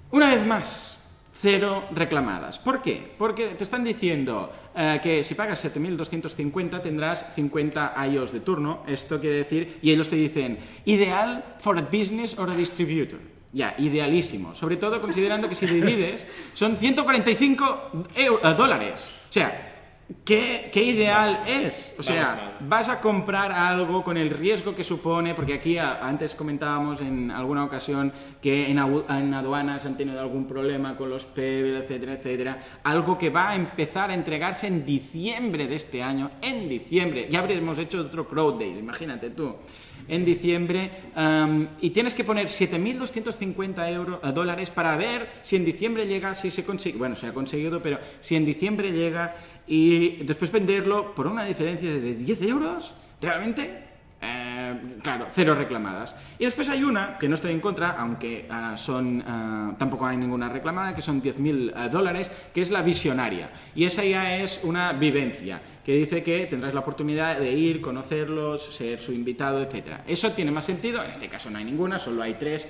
[0.09, 0.96] Una vez más,
[1.39, 2.59] cero reclamadas.
[2.59, 3.13] ¿Por qué?
[3.17, 8.83] Porque te están diciendo eh, que si pagas 7.250 tendrás 50 IOs de turno.
[8.87, 13.19] Esto quiere decir, y ellos te dicen, ideal for a business or a distributor.
[13.53, 14.55] Ya, idealísimo.
[14.55, 19.07] Sobre todo considerando que si divides son 145 euro, uh, dólares.
[19.29, 19.66] O sea,
[20.23, 21.93] ¿Qué, ¿Qué, ideal es?
[21.99, 27.01] O sea, vas a comprar algo con el riesgo que supone, porque aquí antes comentábamos
[27.01, 32.13] en alguna ocasión que en, en, aduanas han tenido algún problema con los PEBL, etcétera,
[32.13, 32.59] etcétera.
[32.85, 36.31] Algo que va a empezar a entregarse en diciembre de este año.
[36.41, 37.27] En diciembre.
[37.29, 39.57] Ya habríamos hecho otro Crowd Day, imagínate tú.
[40.07, 40.89] En diciembre.
[41.81, 46.51] Y tienes que poner 7.250 euros, uh, dólares para ver si en diciembre llega, si
[46.51, 46.97] se consigue.
[46.97, 49.35] Bueno, se ha conseguido, pero si en diciembre llega
[49.67, 53.87] y después venderlo por una diferencia de 10 euros, ¿realmente?
[54.67, 56.15] Eh, claro, cero reclamadas.
[56.37, 60.17] Y después hay una, que no estoy en contra, aunque uh, son, uh, tampoco hay
[60.17, 63.49] ninguna reclamada, que son 10.000 uh, dólares, que es la visionaria.
[63.75, 68.75] Y esa ya es una vivencia, que dice que tendrás la oportunidad de ir, conocerlos,
[68.75, 70.01] ser su invitado, etc.
[70.05, 72.67] Eso tiene más sentido, en este caso no hay ninguna, solo hay tres,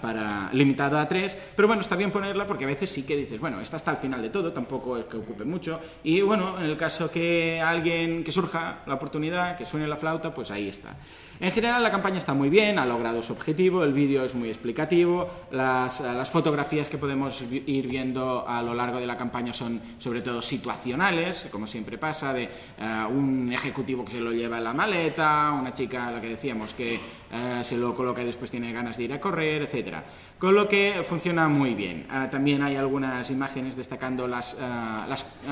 [0.00, 3.40] para, limitado a tres, pero bueno, está bien ponerla porque a veces sí que dices,
[3.40, 6.64] bueno, esta está al final de todo, tampoco es que ocupe mucho, y bueno, en
[6.64, 10.96] el caso que alguien, que surja la oportunidad, que suene la flauta, pues ahí está.
[11.40, 14.48] En general la campaña está muy bien, ha logrado su objetivo, el vídeo es muy
[14.48, 19.80] explicativo, las, las, fotografías que podemos ir viendo a lo largo de la campaña son
[19.98, 22.48] sobre todo situacionales, como siempre pasa, de
[22.80, 26.74] uh, un ejecutivo que se lo lleva en la maleta, una chica, la que decíamos,
[26.74, 29.98] que uh, se lo coloca y después tiene ganas de ir a correr, etc.
[30.40, 32.08] con lo que funciona muy bien.
[32.32, 34.56] También hay algunas imágenes destacando las,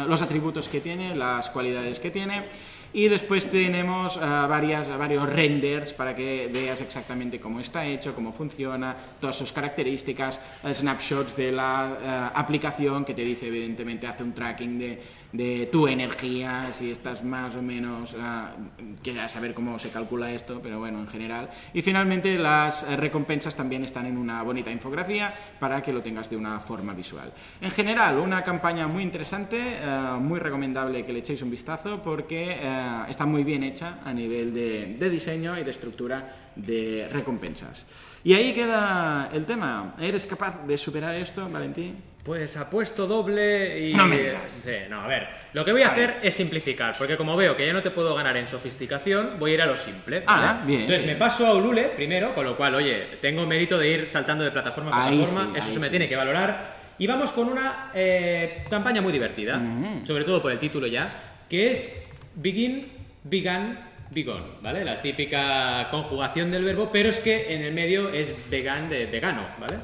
[0.08, 2.46] los atributos que tiene, las cualidades que tiene.
[2.92, 8.96] Y después tenemos varias, varios renders para que veas exactamente cómo está hecho, cómo funciona,
[9.20, 10.40] todas sus características,
[10.72, 15.02] snapshots de la aplicación que te dice evidentemente hace un tracking de
[15.36, 20.32] de tu energía, si estás más o menos, uh, que a saber cómo se calcula
[20.32, 21.50] esto, pero bueno, en general.
[21.74, 26.36] Y finalmente las recompensas también están en una bonita infografía para que lo tengas de
[26.36, 27.32] una forma visual.
[27.60, 32.56] En general, una campaña muy interesante, eh, muy recomendable que le echéis un vistazo porque
[32.58, 37.84] eh, está muy bien hecha a nivel de, de diseño y de estructura de recompensas.
[38.24, 39.94] Y ahí queda el tema.
[40.00, 42.15] ¿Eres capaz de superar esto, Valentín?
[42.26, 43.94] Pues apuesto doble y...
[43.94, 44.60] No me digas.
[44.64, 45.28] Sí, no, a ver.
[45.52, 48.16] Lo que voy a, hacer es simplificar, porque como veo que ya no te puedo
[48.16, 50.24] ganar en sofisticación, voy a ir a lo simple.
[50.26, 50.80] Ah, bien.
[50.80, 54.42] Entonces me paso a Ulule primero, con lo cual, oye, tengo mérito de ir saltando
[54.42, 56.74] de plataforma a plataforma, eso se me tiene que valorar.
[56.98, 59.62] Y vamos con una eh, campaña muy divertida,
[60.04, 62.88] sobre todo por el título ya, que es Begin,
[63.22, 63.78] Began,
[64.10, 64.84] Begon, ¿vale?
[64.84, 69.46] La típica conjugación del verbo, pero es que en el medio es vegan de vegano,
[69.60, 69.76] ¿vale?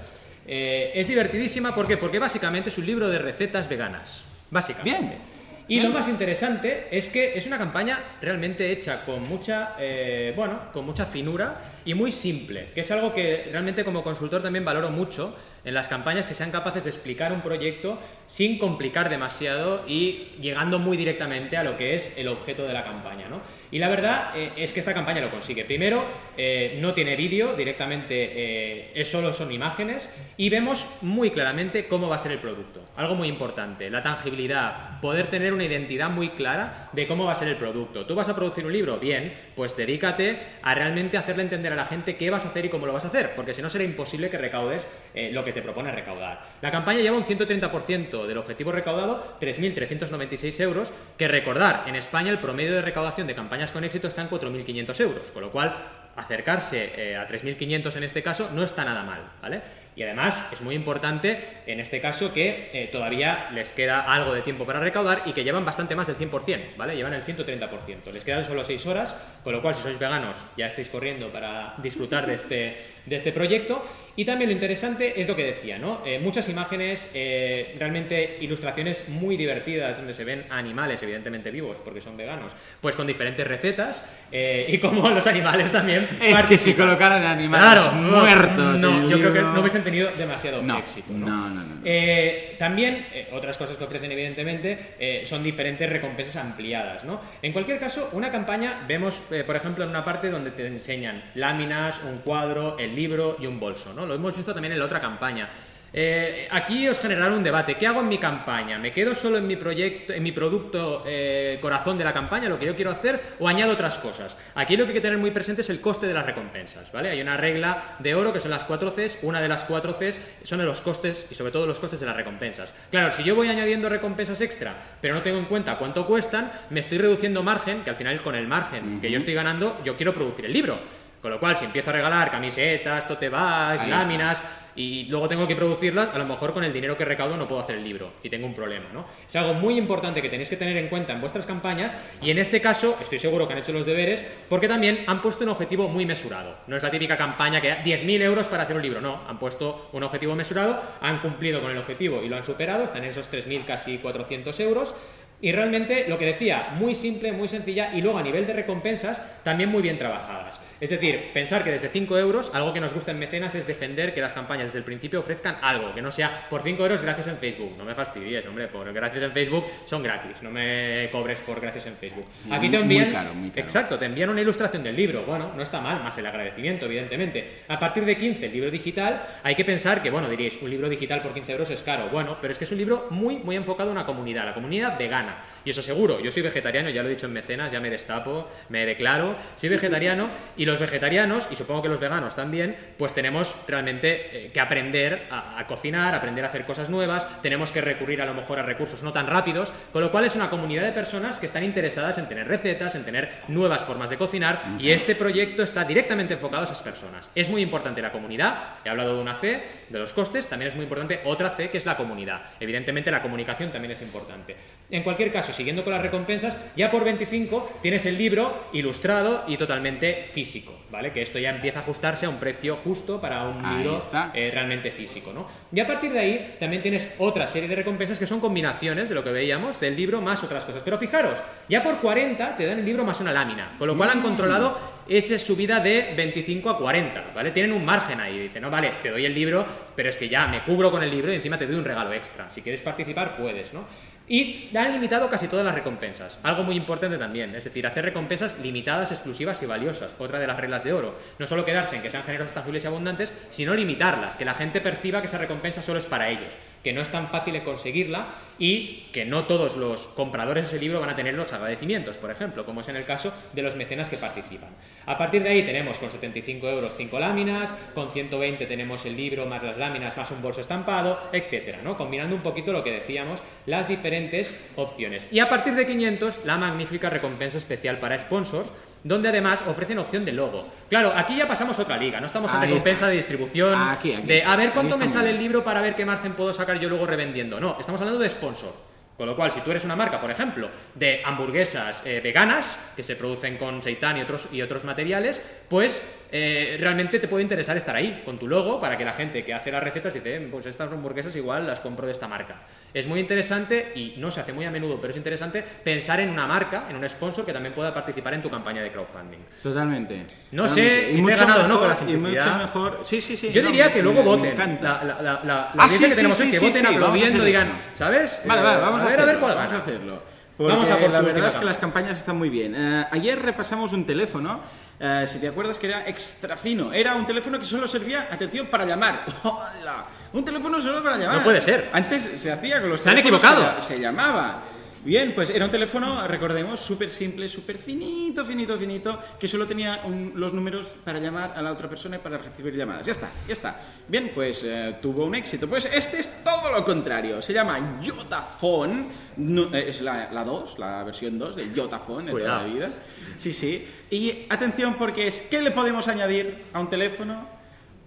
[0.47, 1.97] Eh, es divertidísima, ¿por qué?
[1.97, 4.23] Porque básicamente es un libro de recetas veganas.
[4.51, 5.01] Básicamente.
[5.01, 5.33] Bien.
[5.69, 10.73] Y lo más interesante es que es una campaña realmente hecha con mucha, eh, bueno,
[10.73, 14.91] con mucha finura y muy simple, que es algo que realmente como consultor también valoro
[14.91, 20.29] mucho en las campañas que sean capaces de explicar un proyecto sin complicar demasiado y
[20.41, 23.41] llegando muy directamente a lo que es el objeto de la campaña, ¿no?
[23.71, 25.65] Y la verdad eh, es que esta campaña lo consigue.
[25.65, 26.05] Primero,
[26.37, 32.17] eh, no tiene vídeo, directamente eh, solo son imágenes y vemos muy claramente cómo va
[32.17, 32.83] a ser el producto.
[32.97, 37.37] Algo muy importante, la tangibilidad, poder tener una identidad muy clara de cómo va a
[37.37, 38.05] ser el producto.
[38.05, 38.99] ¿Tú vas a producir un libro?
[38.99, 42.69] Bien, pues dedícate a realmente hacerle entender a la gente qué vas a hacer y
[42.69, 45.63] cómo lo vas a hacer, porque si no será imposible que recaudes lo que te
[45.63, 46.47] propone recaudar.
[46.61, 52.39] La campaña lleva un 130% del objetivo recaudado, 3.396 euros, que recordar, en España el
[52.39, 57.17] promedio de recaudación de campaña con éxito están 4.500 euros, con lo cual acercarse eh,
[57.17, 59.63] a 3.500 en este caso no está nada mal, ¿vale?
[59.95, 64.41] Y además es muy importante en este caso que eh, todavía les queda algo de
[64.41, 66.97] tiempo para recaudar y que llevan bastante más del 100%, ¿vale?
[66.97, 68.11] Llevan el 130%.
[68.13, 71.75] Les quedan solo 6 horas, con lo cual si sois veganos ya estáis corriendo para
[71.79, 73.85] disfrutar de este, de este proyecto.
[74.17, 76.03] Y también lo interesante es lo que decía, ¿no?
[76.05, 82.01] Eh, muchas imágenes, eh, realmente ilustraciones muy divertidas donde se ven animales, evidentemente vivos, porque
[82.01, 86.09] son veganos, pues con diferentes recetas y como los animales también.
[86.23, 88.81] Es que si colocaran animales muertos.
[88.81, 91.13] No, yo creo que no hubiesen tenido demasiado éxito.
[91.13, 91.27] ¿no?
[91.27, 97.05] No, no, eh, también, eh, otras cosas que ofrecen, evidentemente, eh, son diferentes recompensas ampliadas.
[97.05, 97.21] ¿no?
[97.41, 102.03] En cualquier caso, una campaña, vemos, por ejemplo, en una parte donde te enseñan láminas,
[102.05, 103.93] un cuadro, el libro y un bolso.
[103.93, 104.02] ¿no?
[104.07, 105.49] Lo hemos visto también en la otra campaña.
[105.95, 107.77] Eh, aquí os generará un debate.
[107.77, 108.79] ¿Qué hago en mi campaña?
[108.79, 112.59] ¿Me quedo solo en mi proyecto, en mi producto eh, corazón de la campaña, lo
[112.59, 114.37] que yo quiero hacer, o añado otras cosas?
[114.55, 117.11] Aquí lo que hay que tener muy presente es el coste de las recompensas, ¿vale?
[117.11, 119.19] Hay una regla de oro que son las 4 Cs.
[119.23, 122.17] Una de las 4 Cs son los costes y sobre todo los costes de las
[122.17, 122.73] recompensas.
[122.91, 126.81] Claro, si yo voy añadiendo recompensas extra, pero no tengo en cuenta cuánto cuestan, me
[126.81, 130.15] estoy reduciendo margen, que al final con el margen que yo estoy ganando, yo quiero
[130.15, 130.79] producir el libro.
[131.23, 134.43] Con lo cual, si empiezo a regalar camisetas, tote bags, láminas,
[134.75, 137.61] y luego tengo que producirlas, a lo mejor con el dinero que recaudo no puedo
[137.61, 139.05] hacer el libro y tengo un problema, ¿no?
[139.29, 142.39] Es algo muy importante que tenéis que tener en cuenta en vuestras campañas y en
[142.39, 145.89] este caso estoy seguro que han hecho los deberes porque también han puesto un objetivo
[145.89, 146.57] muy mesurado.
[146.67, 149.39] No es la típica campaña que da 10.000 euros para hacer un libro, no, han
[149.39, 153.11] puesto un objetivo mesurado, han cumplido con el objetivo y lo han superado, están en
[153.11, 154.95] esos 3.000 casi 400 euros
[155.43, 159.21] y realmente lo que decía, muy simple, muy sencilla y luego a nivel de recompensas
[159.43, 160.61] también muy bien trabajadas.
[160.83, 164.13] Es decir, pensar que desde 5 euros, algo que nos gusta en mecenas es defender
[164.13, 167.29] que las campañas desde el principio ofrezcan algo, que no sea por 5 euros gracias
[167.29, 167.77] en Facebook.
[167.79, 171.87] No me fastidies, hombre, por gracias en Facebook son gratis, no me cobres por gracias
[171.87, 172.27] en Facebook.
[172.51, 173.05] Aquí te envían.
[173.05, 173.63] Muy caro, muy caro.
[173.65, 175.25] Exacto, te envían una ilustración del libro.
[175.25, 177.63] Bueno, no está mal, más el agradecimiento, evidentemente.
[177.69, 180.89] A partir de 15, el libro digital, hay que pensar que, bueno, diréis, un libro
[180.89, 182.09] digital por 15 euros es caro.
[182.09, 184.99] Bueno, pero es que es un libro muy, muy enfocado a una comunidad, la comunidad
[184.99, 185.45] vegana.
[185.65, 188.49] Y eso seguro, yo soy vegetariano, ya lo he dicho en mecenas, ya me destapo,
[188.69, 193.55] me declaro, soy vegetariano y los vegetarianos, y supongo que los veganos también, pues tenemos
[193.69, 198.27] realmente eh, que aprender a, cocinar, aprender a hacer cosas nuevas, tenemos que recurrir a
[198.27, 201.39] lo mejor a recursos no tan rápidos, con lo cual es una comunidad de personas
[201.39, 205.63] que están interesadas en tener recetas, en tener nuevas formas de cocinar, y este proyecto
[205.63, 207.29] está directamente enfocado a esas personas.
[207.35, 210.75] Es muy importante la comunidad, he hablado de una C, de los costes, también es
[210.75, 212.43] muy importante otra C que es la comunidad.
[212.61, 214.57] Evidentemente la comunicación también es importante.
[214.93, 219.57] En cualquier caso, siguiendo con las recompensas, ya por 25 tienes el libro ilustrado y
[219.57, 221.13] totalmente físico, ¿vale?
[221.13, 224.31] Que esto ya empieza a ajustarse a un precio justo para un Ahí libro está.
[224.35, 225.49] eh, realmente físico, ¿no?
[225.75, 229.15] Y a partir de ahí también tienes otra serie de recompensas que son combinaciones de
[229.15, 230.83] lo que veíamos del libro más otras cosas.
[230.85, 231.39] Pero fijaros,
[231.71, 234.79] ya por 40 te dan el libro más una lámina, con lo cual han controlado
[235.09, 237.51] esa subida de 25 a 40, ¿vale?
[237.51, 239.65] Tienen un margen ahí, dicen, no, vale, te doy el libro,
[239.97, 242.13] pero es que ya me cubro con el libro y encima te doy un regalo
[242.13, 242.51] extra.
[242.51, 243.87] Si quieres participar, puedes, ¿no?
[244.29, 246.39] Y han limitado casi todas las recompensas.
[246.43, 250.15] Algo muy importante también, es decir, hacer recompensas limitadas, exclusivas y valiosas.
[250.19, 251.19] Otra de las reglas de oro.
[251.39, 254.81] No solo quedarse en que sean generosas, tangibles y abundantes, sino limitarlas, que la gente
[254.81, 256.53] perciba que esa recompensa solo es para ellos,
[256.83, 258.27] que no es tan fácil de conseguirla
[258.59, 262.31] y que no todos los compradores de ese libro van a tener los agradecimientos, por
[262.31, 264.71] ejemplo, como es en el caso de los mecenas que participan.
[265.07, 269.47] A partir de ahí tenemos con 75 euros 5 láminas, con 120 tenemos el libro
[269.47, 271.97] más las láminas más un bolso estampado, etcétera, ¿no?
[271.97, 275.29] Combinando un poquito lo que decíamos, las diferentes opciones.
[275.33, 278.69] Y a partir de 500, la magnífica recompensa especial para sponsors,
[279.05, 280.67] donde además ofrecen opción de logo.
[280.89, 284.27] Claro, aquí ya pasamos otra liga, no estamos en recompensa de distribución, Aquí, aquí.
[284.27, 285.37] de a ver cuánto me sale bien.
[285.37, 287.59] el libro para ver qué margen puedo sacar yo luego revendiendo.
[287.61, 288.93] No, estamos hablando de sponsor.
[289.17, 293.05] Con lo cual, si tú eres una marca, por ejemplo, de hamburguesas eh, veganas, que
[293.05, 297.77] se producen con seitán y otros, y otros materiales, pues eh, realmente te puede interesar
[297.77, 300.49] estar ahí, con tu logo, para que la gente que hace las recetas dice, "Eh,
[300.51, 302.63] pues estas hamburguesas igual las compro de esta marca.
[302.95, 306.31] Es muy interesante, y no se hace muy a menudo, pero es interesante pensar en
[306.31, 309.39] una marca, en un sponsor que también pueda participar en tu campaña de crowdfunding.
[309.63, 310.25] Totalmente.
[310.53, 310.81] No sé
[311.11, 311.13] Totalmente.
[311.13, 312.47] si te he ganado o no con la y simplicidad.
[312.47, 313.01] mucho mejor.
[313.03, 313.53] Sí, sí, sí.
[313.53, 314.53] Yo no, diría me- que luego me- me voten.
[314.53, 314.83] encanta.
[314.83, 317.45] La, la, la, la- Ah, sí, que sí, tenemos sí, es que voten a aplaudiendo,
[317.45, 317.73] digan.
[317.95, 318.41] ¿sabes?
[318.47, 320.32] Vale, vale, vamos a, ver, hacerlo, a ver cuál vamos a gana.
[320.69, 320.85] Hacerlo.
[320.85, 322.75] Vamos Porque a por la verdad es que las campañas están muy bien.
[322.77, 324.61] Eh, ayer repasamos un teléfono,
[325.01, 326.93] eh, si te acuerdas que era extra fino.
[326.93, 329.25] Era un teléfono que solo servía, atención, para llamar.
[329.43, 330.07] ¡Hola!
[330.33, 331.39] Un teléfono solo para llamar.
[331.39, 331.91] No puede ser.
[331.93, 333.81] Antes se hacía con los Se han teléfonos, equivocado.
[333.81, 334.63] Se, se llamaba.
[335.05, 340.03] Bien, pues era un teléfono, recordemos, súper simple, súper finito, finito, finito, que solo tenía
[340.05, 343.05] un- los números para llamar a la otra persona y para recibir llamadas.
[343.05, 343.81] Ya está, ya está.
[344.07, 345.69] Bien, pues eh, tuvo un éxito.
[345.69, 347.43] Pues este es todo lo contrario.
[347.43, 349.09] Se llama Yotaphone.
[349.39, 352.91] No, eh, es la, la 2, la versión 2 del Yotaphone de toda la vida.
[353.37, 353.85] Sí, sí.
[354.09, 357.49] Y atención porque es, ¿qué le podemos añadir a un teléfono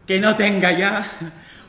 [0.08, 1.06] que no tenga ya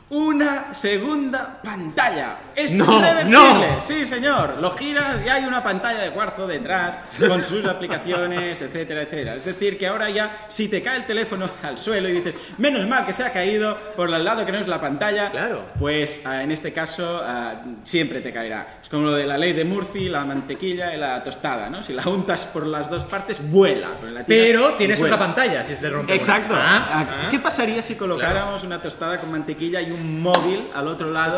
[0.09, 2.37] una segunda pantalla?
[2.57, 3.37] Es No, reversible.
[3.75, 3.81] no.
[3.81, 4.57] Sí, señor.
[4.59, 9.35] Lo giras y hay una pantalla de cuarzo detrás con sus aplicaciones, etcétera, etcétera.
[9.35, 12.85] Es decir, que ahora ya si te cae el teléfono al suelo y dices, menos
[12.87, 15.65] mal que se ha caído por al lado que no es la pantalla, Claro.
[15.77, 18.79] pues ah, en este caso ah, siempre te caerá.
[18.81, 21.83] Es como lo de la ley de Murphy, la mantequilla y la tostada, ¿no?
[21.83, 23.89] Si la untas por las dos partes, vuela.
[24.01, 25.15] Pero, la Pero tienes vuela.
[25.15, 26.05] otra pantalla si rompe.
[26.11, 26.15] una.
[26.15, 26.55] Exacto.
[26.57, 27.27] Ah, Ah, ah.
[27.29, 31.37] ¿Qué pasaría si colocáramos una tostada con mantequilla y un móvil al otro lado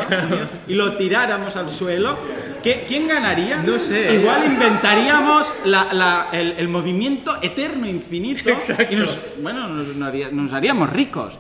[0.68, 1.09] y lo tiráramos
[1.56, 2.18] al suelo?
[2.64, 3.64] ¿Qué- ¿Quién ganaría?
[3.64, 4.14] No sé.
[4.16, 8.50] Igual inventaríamos la- la- el, el movimiento eterno, infinito.
[8.50, 8.86] Exacto.
[8.92, 11.38] Y nos, bueno, nos, nos haría- nos haríamos ricos.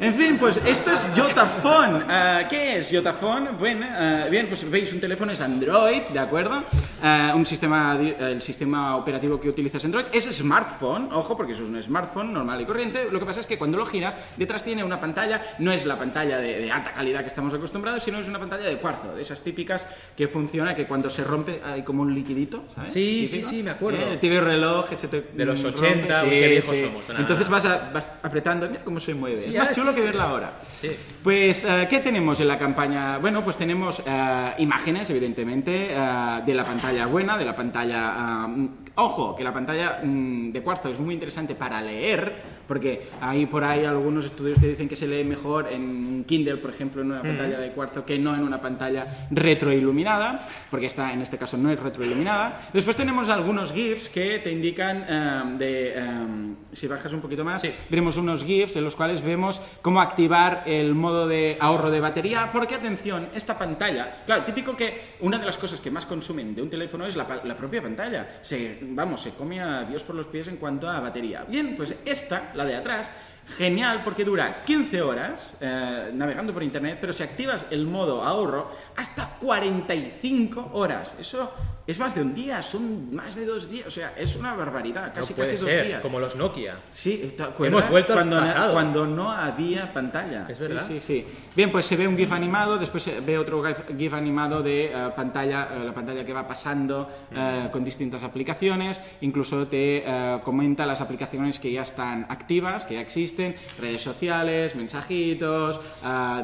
[0.00, 2.04] En fin, pues esto es Yotaphone.
[2.18, 3.50] Ah, ¿Qué es Yotaphone?
[3.58, 6.64] Bueno, ah, bien, pues veis, un teléfono es Android, ¿de acuerdo?
[7.02, 10.06] Ah, un sistema, el sistema operativo que utiliza es Android.
[10.12, 13.08] Es smartphone, ojo, porque eso es un smartphone normal y corriente.
[13.10, 15.98] Lo que pasa es que cuando lo giras, detrás tiene una pantalla, no es la
[15.98, 19.22] pantalla de, de alta calidad que estamos acostumbrados, sino es una pantalla de cuarzo, de
[19.22, 19.84] esas típicas
[20.16, 22.92] que funciona, que cuando se rompe hay como un liquidito, ¿sabes?
[22.92, 24.12] Sí, sí, sí, me acuerdo.
[24.12, 26.34] Eh, TV reloj, que se te De los mm, 80, rompe.
[26.34, 27.62] uy, qué viejos somos, nada, Entonces nada.
[27.62, 29.38] vas, a- vas apretando, mira cómo se mueve.
[29.38, 29.96] Sí, es más chulo sí.
[29.96, 30.52] que verla ahora.
[30.80, 30.90] Sí.
[31.22, 33.18] Pues, eh, ¿qué tenemos en la campaña?
[33.18, 38.12] Bueno, pues tenemos eh, imágenes, evidentemente, eh, de la pantalla buena, de la pantalla...
[38.16, 43.08] ah, mm, ojo, que la pantalla mm, de cuarzo es muy interesante para leer, porque
[43.20, 47.02] hay por ahí algunos estudios que dicen que se lee mejor en Kindle, por ejemplo,
[47.02, 51.38] en una pantalla de cuarzo que no en una pantalla retroiluminada, porque esta en este
[51.38, 52.68] caso no es retroiluminada.
[52.72, 55.92] Después tenemos algunos GIFs que te indican eh, de...
[55.96, 57.70] eh, si bajas un poquito más, Sí.
[57.88, 62.50] veremos unos GIFs en los cuales vemos cómo activar el modo de ahorro de batería,
[62.52, 66.62] porque atención, esta pantalla, claro, típico que una de las cosas que más consumen de
[66.62, 68.38] un teléfono es la, la propia pantalla.
[68.42, 71.44] Se, vamos, se come a Dios por los pies en cuanto a batería.
[71.48, 73.10] Bien, pues esta, la de atrás,
[73.56, 78.70] genial porque dura 15 horas eh, navegando por internet, pero si activas el modo ahorro,
[78.96, 81.10] hasta 45 horas.
[81.18, 81.52] Eso
[81.86, 85.12] es más de un día, son más de dos días, o sea, es una barbaridad,
[85.14, 86.02] casi no puede casi dos días.
[86.02, 86.76] como los Nokia.
[86.90, 87.78] Sí, ¿te acuerdas?
[87.78, 88.72] Hemos vuelto al cuando, pasado.
[88.72, 90.46] cuando no había pantalla.
[90.48, 90.82] Es verdad.
[90.84, 91.26] Sí, sí, sí.
[91.54, 93.62] Bien, pues se ve un GIF animado, después se ve otro
[93.96, 99.00] GIF, animado de eh, pantalla, eh, la pantalla que va pasando eh, con distintas aplicaciones,
[99.20, 100.04] incluso te
[100.42, 105.80] comenta las aplicaciones que ya están activas, que ya existen, redes sociales, mensajitos,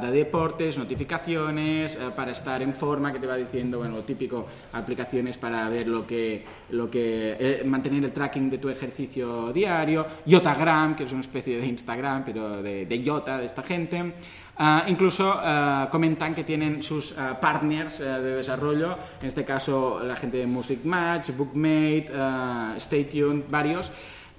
[0.01, 5.32] de deportes, notificaciones, para estar en forma, que te va diciendo, bueno, lo típico, aplicaciones
[5.33, 10.07] aplicaciones para ver lo que, lo que eh, mantener el tracking de tu ejercicio diario,
[10.27, 14.15] Yotagram, que es una especie de Instagram, pero de, de Yota, de esta gente.
[14.57, 20.17] Ah, incluso ah, comentan que tienen sus ah, partners de desarrollo, en este caso la
[20.17, 22.11] gente de Music Match, Bookmate,
[22.77, 23.91] Stay Tuned, varios.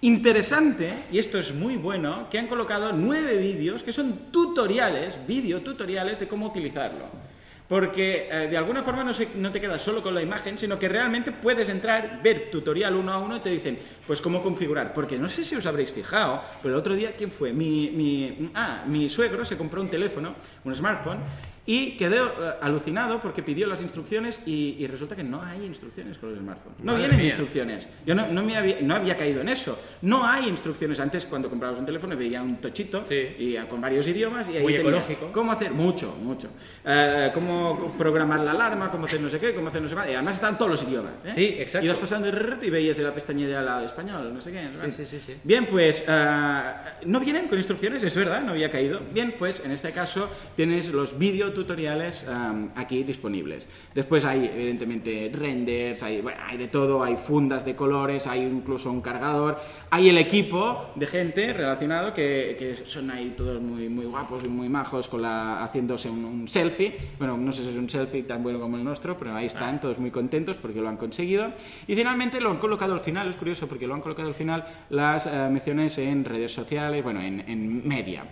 [0.02, 5.62] Interesante, y esto es muy bueno, que han colocado nueve vídeos que son tutoriales, vídeo
[5.62, 7.33] tutoriales de cómo utilizarlo.
[7.68, 10.78] Porque eh, de alguna forma no, se- no te quedas solo con la imagen, sino
[10.78, 14.94] que realmente puedes entrar, ver tutorial uno a uno y te dicen, pues cómo configurar.
[14.94, 17.54] Porque no sé si os habréis fijado, pero el otro día, ¿quién fue?
[17.54, 20.36] Mi, mi- ah, mi suegro se compró un teléfono,
[20.66, 21.20] un smartphone,
[21.66, 26.18] y quedó eh, alucinado porque pidió las instrucciones y, y resulta que no hay instrucciones
[26.18, 26.80] con los smartphones.
[26.80, 27.26] No Madre vienen mía.
[27.28, 27.88] instrucciones.
[28.06, 29.80] Yo no, no me había, no había caído en eso.
[30.02, 31.00] No hay instrucciones.
[31.00, 33.16] Antes, cuando comprabas un teléfono, veía un tochito Sí.
[33.40, 35.32] y, eh, con varios idiomas y ahí Muy tenías ecológico.
[35.32, 36.50] cómo hacer mucho, mucho.
[36.86, 40.12] Eh, cómo programar la alarma, cómo hacer no sé qué, cómo hacer no sé qué.
[40.12, 41.14] Y además están todos los idiomas.
[41.26, 41.32] ¿eh?
[41.34, 41.86] Sí, exacto.
[41.86, 42.28] Y vas pasando
[42.62, 44.64] y veías en la pestaña de al lado español, no sé qué.
[44.64, 44.92] ¿no?
[44.92, 45.36] sí, sí, sí.
[45.44, 46.74] Bien, pues eh,
[47.06, 49.02] no vienen con instrucciones, es verdad, no había caído.
[49.14, 51.18] Bien, pues en este caso tienes los
[51.54, 53.68] videotutoriales eh, aquí disponibles.
[53.94, 58.92] Después hay, evidentemente, renders, hay, bueno, hay de todo, hay fundas de colores, hay incluso
[58.92, 64.06] un cargador, hay el equipo de gente relacionado que, que son ahí todos muy, muy
[64.06, 66.98] guapos y muy majos con la, haciéndose un, un selfie.
[67.20, 69.80] Bueno, no sé si es un selfie tan bueno como el nuestro, pero ahí están
[69.80, 71.52] todos muy contentos porque lo han conseguido.
[71.88, 74.66] Y finalmente lo han colocado al final, es curioso porque lo han colocado al final
[74.90, 78.26] las eh, menciones en redes sociales, bueno, en, en media.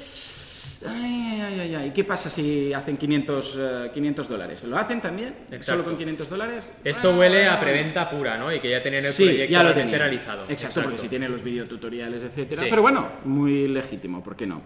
[0.86, 1.90] Ay, ay, ay, ay.
[1.92, 4.64] ¿Qué pasa si hacen 500, eh, 500 dólares?
[4.64, 5.34] ¿Lo hacen también?
[5.50, 5.64] Exacto.
[5.64, 6.72] ¿Solo con 500 dólares?
[6.84, 8.52] Esto Ah, huele a preventa pura, ¿no?
[8.52, 10.44] Y que ya tienen el Sí, proyecto ya lo realizado.
[10.48, 12.62] Exacto, porque si tiene los videotutoriales, etcétera.
[12.62, 12.68] Sí.
[12.70, 14.62] Pero bueno, muy legítimo, ¿por qué no?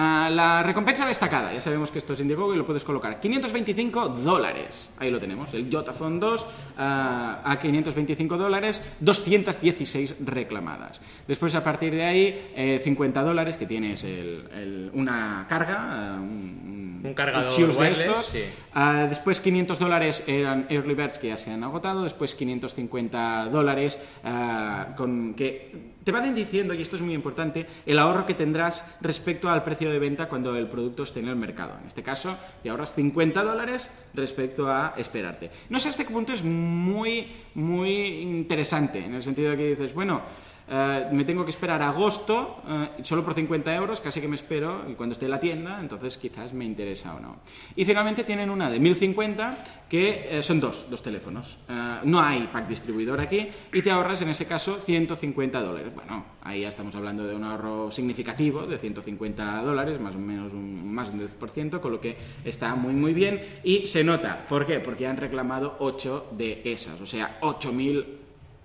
[0.00, 3.18] Ah, la recompensa destacada, ya sabemos que esto es Indiegogo y lo puedes colocar.
[3.18, 4.88] 525 dólares.
[4.98, 6.46] Ahí lo tenemos, el Jotaphone 2
[6.78, 11.00] ah, a 525 dólares, 216 reclamadas.
[11.26, 16.18] Después, a partir de ahí, eh, 50 dólares, que tienes el- el- una carga, ah,
[16.20, 18.26] un, Un cargador de estos.
[18.26, 18.44] sí.
[18.74, 23.98] Ah, después 500 dólares eran early birds que ya se han agotado, después 550 dólares
[24.24, 28.82] ah, con que te van diciendo, y esto es muy importante, el ahorro que tendrás
[29.02, 31.76] respecto al precio de venta cuando el producto esté en el mercado.
[31.78, 35.50] En este caso, te ahorras 50 dólares respecto a esperarte.
[35.68, 40.22] No sé qué punto es muy, muy interesante, en el sentido de que dices, bueno,
[40.70, 44.84] eh, me tengo que esperar agosto, eh, solo por 50 euros, casi que me espero,
[44.88, 47.38] y cuando esté en la tienda, entonces quizás me interesa o no.
[47.74, 49.56] Y finalmente tienen una de 1050,
[49.88, 51.58] que eh, son dos, dos teléfonos.
[52.04, 55.94] No hay pack distribuidor aquí, y te ahorras en ese caso 150 dólares.
[55.94, 60.52] Bueno, ahí ya estamos hablando de un ahorro significativo de 150 dólares, más o menos
[60.52, 64.44] un, más de un 10%, con lo que está muy muy bien, y se nota.
[64.48, 64.80] ¿Por qué?
[64.80, 68.17] Porque han reclamado 8 de esas, o sea, 8000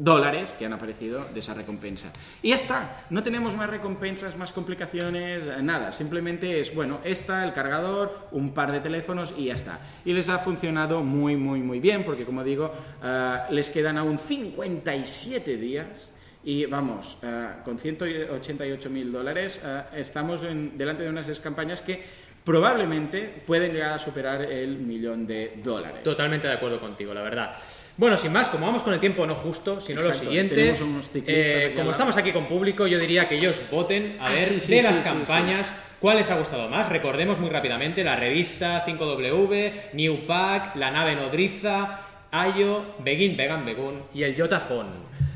[0.04, 2.12] dólares que han aparecido de esa recompensa.
[2.42, 7.44] Y ya está, no tenemos más recompensas, más complicaciones, eh, nada, simplemente es, bueno, esta,
[7.46, 9.80] el cargador, un par de teléfonos y ya está.
[10.04, 12.74] Y les ha funcionado muy, muy, muy bien, porque como digo,
[13.04, 16.10] eh, les quedan aún 57 días.
[16.46, 19.62] Y vamos, eh, con 188 mil dólares
[19.96, 22.04] estamos en- delante de unas campañas que
[22.44, 26.04] probablemente pueden llegar a superar el millón de dólares.
[26.04, 27.56] Totalmente de acuerdo contigo, la verdad.
[27.96, 30.82] Bueno, sin más, como vamos con el tiempo no justo, sino lo Exacto, siguiente, tenemos
[30.82, 34.42] unos eh, como estamos aquí con público, yo diría que ellos voten a Ah, ver
[34.42, 36.90] sí, sí, de sí, las campañas cuál les ha gustado más.
[36.90, 44.02] Recordemos muy rápidamente la revista 5W, New Pack, La nave nodriza, Ayo, Begin, Vegan, Begun
[44.14, 44.90] y el Yotaphone.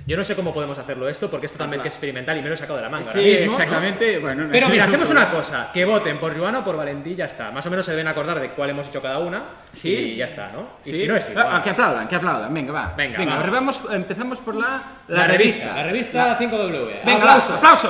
[0.08, 1.52] Yo no sé cómo podemos hacerlo esto, porque es
[1.84, 3.52] experimental y me lo he sacado de la manga Sí, ahora mismo, ¿no?
[3.52, 4.20] exactamente.
[4.20, 7.52] Bueno, Pero mira, hacemos una cosa, que voten por Joana o por Valentín, ya está.
[7.52, 9.44] Más o menos se deben acordar de cuál hemos hecho cada una
[9.74, 9.90] Sí.
[9.94, 10.78] y ya está, ¿no?
[10.86, 11.02] Y Sí.
[11.02, 11.48] si no es igual.
[11.52, 12.54] Ah, que aplaudan, que aplaudan.
[12.54, 12.94] Venga, va.
[12.96, 13.34] Venga, va.
[13.36, 17.02] a ver, vamos, empezamos por la, La, revista, la revista 5W.
[17.06, 17.50] Venga, Aplauso.
[17.52, 17.90] va, aplauso.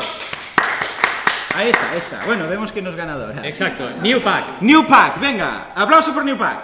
[1.56, 2.20] Ahí está, ahí está.
[2.26, 3.48] Bueno, vemos que no es ganadora.
[3.48, 4.62] Exacto, New Pack.
[4.62, 5.68] New Pack, venga.
[5.76, 6.58] Aplauso por New Pack.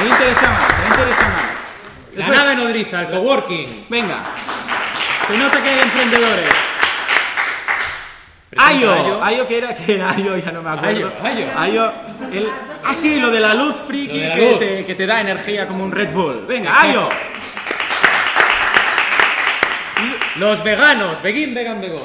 [0.00, 1.51] Me interesa más, me interesa más.
[2.14, 3.86] La Después- nave nodriza, el coworking.
[3.88, 4.16] Venga.
[5.26, 6.44] Se nota que hay emprendedores.
[8.58, 9.24] Ayo, Ayo.
[9.24, 11.10] Ayo que era, que era Ayo, ya no me acuerdo.
[11.24, 11.92] Ayo, Ayo.
[12.32, 12.48] el,
[12.84, 14.58] ah sí, lo de la luz friki la que, luz.
[14.58, 16.44] Te, que te da energía como un Red Bull.
[16.46, 17.08] Venga, Ayo.
[20.36, 22.02] Los veganos, vegin, vegan, vegón.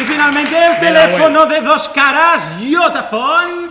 [0.00, 3.68] Y finalmente el teléfono de dos caras, Yotafone.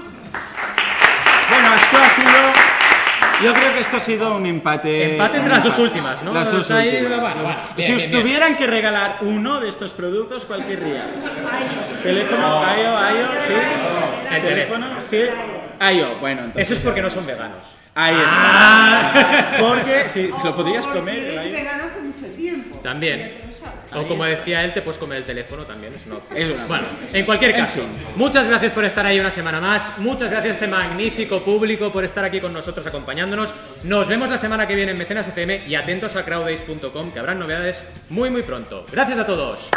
[1.49, 2.50] Bueno, esto ha sido.
[3.43, 5.11] Yo creo que esto ha sido un empate.
[5.13, 6.33] Empate entre las dos últimas, ¿no?
[6.33, 7.21] Las dos Ahí, últimas.
[7.21, 8.21] bueno, bueno, bien, si os bien, bien.
[8.23, 11.05] tuvieran que regalar uno de estos productos, ¿cuál querrías?
[12.03, 13.53] Teléfono, Ayo, Ayo, sí.
[14.35, 15.21] El Teléfono, sí.
[15.79, 16.63] Ayo, bueno, entonces.
[16.63, 17.65] Eso es porque no son veganos.
[17.95, 19.55] Ahí está.
[19.59, 21.15] Porque si te lo podrías comer.
[21.17, 21.47] el Porque Ayo.
[21.49, 22.77] es vegano hace mucho tiempo.
[22.79, 23.50] También.
[23.93, 26.37] O como decía él, te puedes comer el teléfono también, es una opción.
[26.39, 27.09] Es una Bueno, opción.
[27.15, 27.89] en cualquier En caso, fin.
[28.15, 29.97] muchas gracias por estar ahí una semana más.
[29.97, 33.53] Muchas gracias a este magnífico público por estar aquí con nosotros acompañándonos.
[33.83, 37.39] Nos vemos la semana que viene en Mecenas FM y atentos a crowdays.com que habrán
[37.39, 38.85] novedades muy muy pronto.
[38.91, 39.69] Gracias a todos.